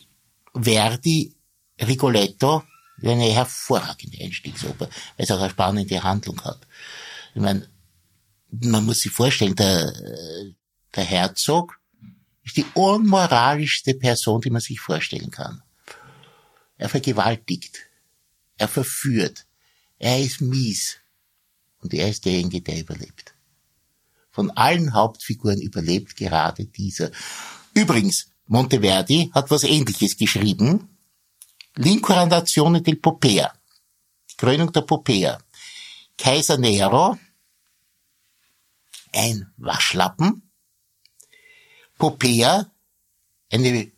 Verdi, 0.54 1.34
Rigoletto, 1.80 2.62
eine 3.02 3.32
hervorragende 3.32 4.22
Einstiegsoper, 4.22 4.86
weil 4.86 4.90
es 5.16 5.30
auch 5.30 5.40
eine 5.40 5.50
spannende 5.50 6.02
Handlung 6.02 6.40
hat. 6.44 6.60
Ich 7.34 7.40
meine, 7.40 7.68
man 8.50 8.84
muss 8.84 9.00
sich 9.00 9.10
vorstellen, 9.10 9.56
der, 9.56 9.92
der 10.94 11.04
Herzog 11.04 11.80
ist 12.44 12.56
die 12.56 12.66
unmoralischste 12.74 13.94
Person, 13.94 14.40
die 14.40 14.50
man 14.50 14.60
sich 14.60 14.78
vorstellen 14.78 15.30
kann. 15.30 15.62
Er 16.82 16.88
vergewaltigt. 16.88 17.78
Er 18.56 18.66
verführt. 18.66 19.46
Er 20.00 20.18
ist 20.20 20.40
mies. 20.40 20.96
Und 21.78 21.94
er 21.94 22.08
ist 22.08 22.24
derjenige, 22.24 22.60
der 22.60 22.80
überlebt. 22.80 23.36
Von 24.32 24.50
allen 24.50 24.92
Hauptfiguren 24.92 25.60
überlebt 25.60 26.16
gerade 26.16 26.64
dieser. 26.64 27.12
Übrigens, 27.72 28.32
Monteverdi 28.46 29.30
hat 29.32 29.48
was 29.52 29.62
ähnliches 29.62 30.16
geschrieben. 30.16 30.98
L'incoronazione 31.76 32.80
del 32.80 32.96
Popea. 32.96 33.52
Die 34.32 34.36
Krönung 34.36 34.72
der 34.72 34.80
Popea. 34.80 35.38
Kaiser 36.18 36.58
Nero. 36.58 37.16
Ein 39.12 39.52
Waschlappen. 39.56 40.50
Popea. 41.96 42.72
Eine 43.52 43.92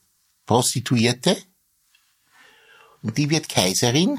Prostituierte 0.45 1.43
und 3.05 3.19
die 3.19 3.29
wird 3.29 3.49
Kaiserin 3.49 4.19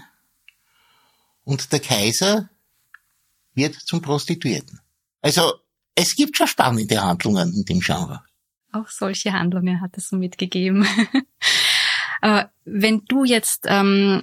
und 1.44 1.72
der 1.72 1.80
Kaiser 1.80 2.50
wird 3.56 3.74
zum 3.74 4.02
Prostituierten. 4.02 4.80
Also 5.22 5.54
es 5.96 6.16
gibt 6.16 6.38
schon 6.38 6.48
spannende 6.48 7.02
Handlungen 7.02 7.52
in 7.54 7.66
dem 7.66 7.80
Genre. 7.80 8.24
Auch 8.72 8.90
solche 8.90 9.34
Handlungen 9.34 9.82
hat 9.82 9.98
es 9.98 10.10
so 10.10 10.18
mitgegeben. 10.18 10.88
Wenn 12.66 13.06
du 13.06 13.24
jetzt 13.24 13.66
ähm, 13.66 14.22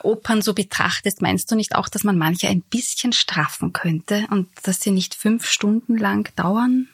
Opern 0.00 0.40
so 0.40 0.54
betrachtest, 0.54 1.20
meinst 1.20 1.50
du 1.50 1.54
nicht 1.54 1.74
auch, 1.74 1.88
dass 1.88 2.04
man 2.04 2.16
manche 2.16 2.48
ein 2.48 2.62
bisschen 2.62 3.12
straffen 3.12 3.72
könnte 3.72 4.26
und 4.30 4.48
dass 4.62 4.80
sie 4.80 4.92
nicht 4.92 5.14
fünf 5.14 5.46
Stunden 5.46 5.98
lang 5.98 6.34
dauern? 6.36 6.88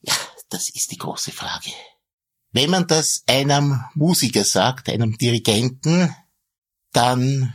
Ja, 0.00 0.14
das 0.48 0.68
ist 0.68 0.92
die 0.92 0.98
große 0.98 1.32
Frage. 1.32 1.70
Wenn 2.54 2.70
man 2.70 2.86
das 2.86 3.24
einem 3.26 3.80
Musiker 3.94 4.44
sagt, 4.44 4.88
einem 4.88 5.18
Dirigenten, 5.18 6.14
dann 6.92 7.52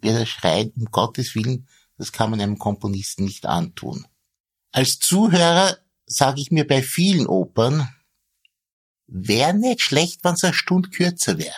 wird 0.00 0.16
er 0.16 0.24
schreien, 0.24 0.72
um 0.76 0.86
Gottes 0.86 1.34
Willen, 1.34 1.68
das 1.98 2.10
kann 2.10 2.30
man 2.30 2.40
einem 2.40 2.58
Komponisten 2.58 3.26
nicht 3.26 3.44
antun. 3.44 4.06
Als 4.72 4.98
Zuhörer 4.98 5.76
sage 6.06 6.40
ich 6.40 6.50
mir 6.50 6.66
bei 6.66 6.82
vielen 6.82 7.26
Opern, 7.26 7.94
wäre 9.06 9.52
nicht 9.52 9.82
schlecht, 9.82 10.24
wenn 10.24 10.32
es 10.32 10.44
eine 10.44 10.54
Stunde 10.54 10.88
kürzer 10.88 11.36
wäre. 11.36 11.52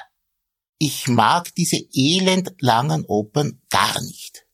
Ich 0.79 1.07
mag 1.07 1.55
diese 1.55 1.79
elend 1.93 2.53
langen 2.59 3.05
Opern 3.05 3.63
gar 3.71 4.03
nicht. 4.03 4.45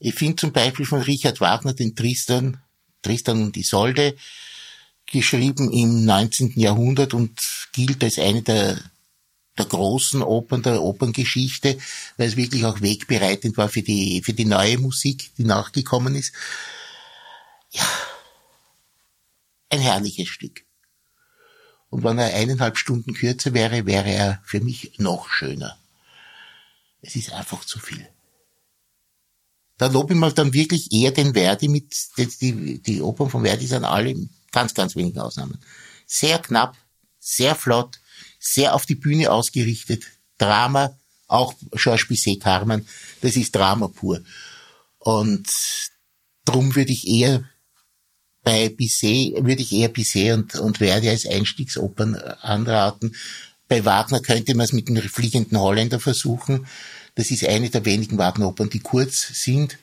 Ich 0.00 0.16
finde 0.16 0.34
zum 0.34 0.52
Beispiel 0.52 0.86
von 0.86 1.02
Richard 1.02 1.40
Wagner 1.40 1.72
den 1.72 1.94
Tristan, 1.94 2.60
Tristan 3.00 3.44
und 3.44 3.56
Isolde, 3.56 4.16
geschrieben 5.10 5.72
im 5.72 6.04
19. 6.04 6.52
Jahrhundert 6.56 7.14
und 7.14 7.40
gilt 7.72 8.02
als 8.04 8.18
eine 8.18 8.42
der, 8.42 8.78
der 9.56 9.64
großen 9.64 10.22
Opern 10.22 10.62
der 10.62 10.82
Operngeschichte, 10.82 11.78
weil 12.16 12.28
es 12.28 12.36
wirklich 12.36 12.64
auch 12.64 12.80
wegbereitend 12.80 13.56
war 13.56 13.68
für 13.68 13.82
die, 13.82 14.22
für 14.22 14.32
die 14.32 14.44
neue 14.44 14.78
Musik, 14.78 15.30
die 15.36 15.44
nachgekommen 15.44 16.14
ist. 16.14 16.32
Ja, 17.70 17.84
ein 19.70 19.80
herrliches 19.80 20.28
Stück. 20.28 20.64
Und 21.90 22.04
wenn 22.04 22.18
er 22.18 22.34
eineinhalb 22.34 22.76
Stunden 22.76 23.14
kürzer 23.14 23.54
wäre, 23.54 23.86
wäre 23.86 24.10
er 24.10 24.42
für 24.44 24.60
mich 24.60 24.98
noch 24.98 25.30
schöner. 25.30 25.78
Es 27.00 27.16
ist 27.16 27.32
einfach 27.32 27.64
zu 27.64 27.78
viel. 27.78 28.06
Da 29.78 29.86
lobe 29.86 30.12
ich 30.12 30.18
mal 30.18 30.32
dann 30.32 30.52
wirklich 30.52 30.92
eher 30.92 31.12
den 31.12 31.34
Verdi 31.34 31.68
mit, 31.68 31.94
die, 32.18 32.82
die 32.82 33.00
Opern 33.00 33.30
von 33.30 33.44
Verdi 33.44 33.66
sind 33.66 33.84
alle 33.84 34.14
ganz, 34.52 34.74
ganz 34.74 34.96
wenigen 34.96 35.20
Ausnahmen. 35.20 35.58
Sehr 36.06 36.38
knapp, 36.38 36.76
sehr 37.18 37.54
flott, 37.54 37.98
sehr 38.38 38.74
auf 38.74 38.86
die 38.86 38.94
Bühne 38.94 39.30
ausgerichtet. 39.30 40.04
Drama, 40.38 40.96
auch 41.26 41.54
Georges 41.72 42.08
Bizet 42.08 42.42
Carmen, 42.42 42.86
das 43.20 43.36
ist 43.36 43.54
Drama 43.54 43.88
pur. 43.88 44.22
Und 44.98 45.48
drum 46.44 46.74
würde 46.74 46.92
ich 46.92 47.06
eher 47.06 47.44
bei 48.42 48.70
Bizet 48.70 49.44
würde 49.44 49.60
ich 49.60 49.72
eher 49.72 49.88
Bizet 49.88 50.32
und, 50.32 50.54
und 50.54 50.78
Verdi 50.78 51.10
als 51.10 51.26
Einstiegsopern 51.26 52.14
anraten. 52.14 53.14
Bei 53.68 53.84
Wagner 53.84 54.20
könnte 54.20 54.54
man 54.54 54.64
es 54.64 54.72
mit 54.72 54.88
dem 54.88 54.96
fliegenden 54.96 55.60
Holländer 55.60 56.00
versuchen. 56.00 56.66
Das 57.16 57.30
ist 57.30 57.44
eine 57.44 57.68
der 57.68 57.84
wenigen 57.84 58.16
Wagner-Opern, 58.16 58.70
die 58.70 58.80
kurz 58.80 59.28
sind 59.34 59.76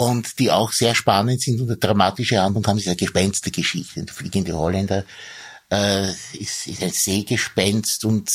und 0.00 0.38
die 0.38 0.50
auch 0.50 0.72
sehr 0.72 0.94
spannend 0.94 1.42
sind 1.42 1.60
und 1.60 1.68
eine 1.68 1.76
dramatische 1.76 2.40
Handlung 2.40 2.66
haben. 2.66 2.78
Ist 2.78 2.86
eine 2.86 2.96
Gespenstergeschichte. 2.96 4.02
Der 4.02 4.14
fliegende 4.14 4.56
Holländer 4.56 5.04
äh, 5.70 6.08
ist, 6.38 6.66
ist 6.66 6.82
ein 6.82 6.90
Seegespenst 6.90 8.06
und 8.06 8.30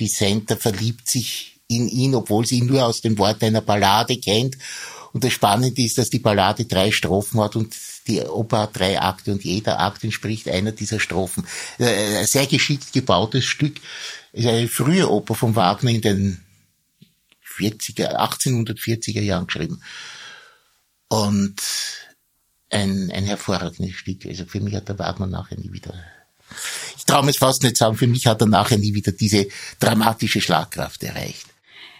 die 0.00 0.08
Center 0.08 0.56
verliebt 0.56 1.08
sich 1.08 1.60
in 1.68 1.88
ihn, 1.88 2.16
obwohl 2.16 2.44
sie 2.44 2.58
ihn 2.58 2.66
nur 2.66 2.84
aus 2.84 3.00
dem 3.00 3.16
Wort 3.16 3.44
einer 3.44 3.60
Ballade 3.60 4.16
kennt. 4.16 4.58
Und 5.12 5.22
das 5.22 5.32
Spannende 5.32 5.80
ist, 5.82 5.98
dass 5.98 6.10
die 6.10 6.18
Ballade 6.18 6.64
drei 6.64 6.90
Strophen 6.90 7.40
hat 7.40 7.54
und 7.54 7.76
die 8.08 8.20
Oper 8.20 8.62
hat 8.62 8.76
drei 8.76 9.00
Akte 9.00 9.30
und 9.30 9.44
jeder 9.44 9.78
Akt 9.78 10.02
entspricht 10.02 10.48
einer 10.48 10.72
dieser 10.72 10.98
Strophen. 10.98 11.46
Äh, 11.78 12.18
ein 12.18 12.26
sehr 12.26 12.48
geschickt 12.48 12.92
gebautes 12.92 13.44
Stück. 13.44 13.76
ist 14.32 14.48
eine 14.48 14.66
frühe 14.66 15.08
Oper 15.08 15.36
von 15.36 15.54
Wagner 15.54 15.90
in 15.90 16.00
den 16.00 16.44
40er, 17.56 18.16
1840er 18.16 19.20
Jahren 19.20 19.46
geschrieben. 19.46 19.80
Und 21.08 21.60
ein, 22.70 23.10
ein 23.12 23.24
hervorragendes 23.24 23.94
Stück. 23.94 24.26
Also 24.26 24.44
für 24.46 24.60
mich 24.60 24.74
hat 24.74 24.88
der 24.88 24.98
Wagner 24.98 25.26
nachher 25.26 25.58
nie 25.58 25.72
wieder, 25.72 25.94
ich 26.96 27.04
traue 27.04 27.28
es 27.28 27.38
fast 27.38 27.62
nicht 27.62 27.76
sagen, 27.76 27.96
für 27.96 28.06
mich 28.06 28.26
hat 28.26 28.40
er 28.40 28.46
nachher 28.46 28.78
nie 28.78 28.94
wieder 28.94 29.12
diese 29.12 29.46
dramatische 29.78 30.40
Schlagkraft 30.40 31.02
erreicht. 31.02 31.46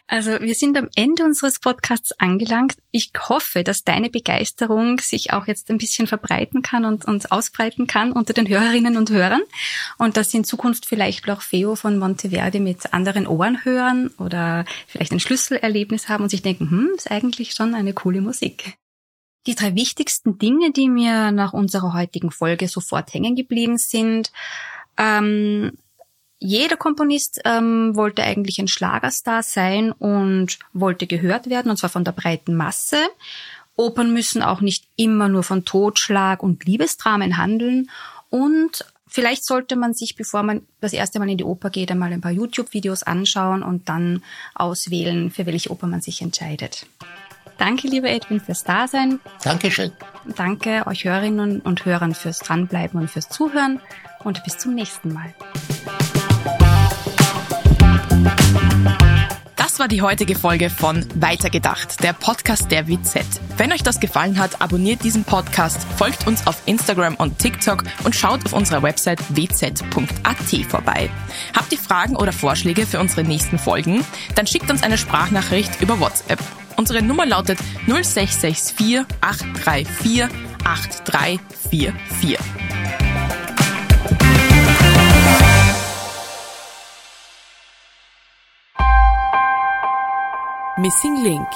Also 0.06 0.32
wir 0.40 0.54
sind 0.54 0.76
am 0.76 0.88
Ende 0.96 1.24
unseres 1.24 1.58
Podcasts 1.60 2.12
angelangt. 2.18 2.76
Ich 2.90 3.10
hoffe, 3.26 3.64
dass 3.64 3.84
deine 3.84 4.10
Begeisterung 4.10 4.98
sich 4.98 5.32
auch 5.32 5.46
jetzt 5.46 5.70
ein 5.70 5.78
bisschen 5.78 6.06
verbreiten 6.06 6.60
kann 6.60 6.84
und, 6.84 7.06
und 7.06 7.32
ausbreiten 7.32 7.86
kann 7.86 8.12
unter 8.12 8.34
den 8.34 8.46
Hörerinnen 8.46 8.98
und 8.98 9.10
Hörern 9.10 9.40
und 9.96 10.18
dass 10.18 10.30
sie 10.30 10.36
in 10.36 10.44
Zukunft 10.44 10.84
vielleicht 10.84 11.28
auch 11.30 11.40
Feo 11.40 11.74
von 11.74 11.98
Monteverdi 11.98 12.60
mit 12.60 12.92
anderen 12.92 13.26
Ohren 13.26 13.64
hören 13.64 14.08
oder 14.18 14.66
vielleicht 14.86 15.12
ein 15.12 15.20
Schlüsselerlebnis 15.20 16.10
haben 16.10 16.24
und 16.24 16.30
sich 16.30 16.42
denken, 16.42 16.70
hm, 16.70 16.90
ist 16.96 17.10
eigentlich 17.10 17.54
schon 17.54 17.74
eine 17.74 17.94
coole 17.94 18.20
Musik. 18.20 18.76
Die 19.46 19.54
drei 19.54 19.74
wichtigsten 19.74 20.38
Dinge, 20.38 20.72
die 20.72 20.88
mir 20.88 21.30
nach 21.30 21.52
unserer 21.52 21.92
heutigen 21.92 22.30
Folge 22.30 22.68
sofort 22.68 23.12
hängen 23.12 23.36
geblieben 23.36 23.76
sind, 23.78 24.32
ähm, 24.96 25.72
jeder 26.38 26.76
Komponist 26.76 27.40
ähm, 27.44 27.96
wollte 27.96 28.22
eigentlich 28.22 28.58
ein 28.58 28.68
Schlagerstar 28.68 29.42
sein 29.42 29.92
und 29.92 30.58
wollte 30.72 31.06
gehört 31.06 31.48
werden, 31.48 31.70
und 31.70 31.78
zwar 31.78 31.90
von 31.90 32.04
der 32.04 32.12
breiten 32.12 32.54
Masse. 32.54 32.98
Opern 33.76 34.12
müssen 34.12 34.42
auch 34.42 34.60
nicht 34.60 34.84
immer 34.96 35.28
nur 35.28 35.42
von 35.42 35.64
Totschlag 35.64 36.42
und 36.42 36.64
Liebesdramen 36.64 37.38
handeln. 37.38 37.90
Und 38.30 38.84
vielleicht 39.06 39.44
sollte 39.44 39.74
man 39.74 39.94
sich, 39.94 40.16
bevor 40.16 40.42
man 40.42 40.62
das 40.80 40.92
erste 40.92 41.18
Mal 41.18 41.30
in 41.30 41.38
die 41.38 41.44
Oper 41.44 41.70
geht, 41.70 41.90
einmal 41.90 42.12
ein 42.12 42.20
paar 42.20 42.30
YouTube-Videos 42.30 43.02
anschauen 43.02 43.62
und 43.62 43.88
dann 43.88 44.22
auswählen, 44.54 45.30
für 45.30 45.46
welche 45.46 45.70
Oper 45.70 45.86
man 45.86 46.02
sich 46.02 46.20
entscheidet. 46.20 46.86
Danke, 47.58 47.88
lieber 47.88 48.08
Edwin, 48.08 48.40
fürs 48.40 48.64
Dasein. 48.64 49.20
Dankeschön. 49.42 49.92
Danke 50.36 50.86
euch 50.86 51.04
Hörerinnen 51.04 51.60
und 51.60 51.84
Hörern 51.84 52.14
fürs 52.14 52.40
Dranbleiben 52.40 53.00
und 53.00 53.10
fürs 53.10 53.28
Zuhören 53.28 53.80
und 54.24 54.42
bis 54.44 54.58
zum 54.58 54.74
nächsten 54.74 55.12
Mal. 55.12 55.34
Das 59.74 59.80
war 59.80 59.88
die 59.88 60.02
heutige 60.02 60.36
Folge 60.36 60.70
von 60.70 61.04
Weitergedacht, 61.16 62.04
der 62.04 62.12
Podcast 62.12 62.70
der 62.70 62.86
WZ. 62.86 63.24
Wenn 63.56 63.72
euch 63.72 63.82
das 63.82 63.98
gefallen 63.98 64.38
hat, 64.38 64.62
abonniert 64.62 65.02
diesen 65.02 65.24
Podcast, 65.24 65.84
folgt 65.96 66.28
uns 66.28 66.46
auf 66.46 66.62
Instagram 66.66 67.16
und 67.16 67.40
TikTok 67.40 67.82
und 68.04 68.14
schaut 68.14 68.46
auf 68.46 68.52
unserer 68.52 68.84
Website 68.84 69.18
wz.at 69.30 70.68
vorbei. 70.68 71.10
Habt 71.56 71.72
ihr 71.72 71.78
Fragen 71.78 72.14
oder 72.14 72.32
Vorschläge 72.32 72.86
für 72.86 73.00
unsere 73.00 73.24
nächsten 73.24 73.58
Folgen? 73.58 74.04
Dann 74.36 74.46
schickt 74.46 74.70
uns 74.70 74.84
eine 74.84 74.96
Sprachnachricht 74.96 75.80
über 75.80 75.98
WhatsApp. 75.98 76.38
Unsere 76.76 77.02
Nummer 77.02 77.26
lautet 77.26 77.58
0664 77.86 79.06
834 79.20 80.28
8344. 80.64 82.38
Missing 90.76 91.22
Link 91.22 91.48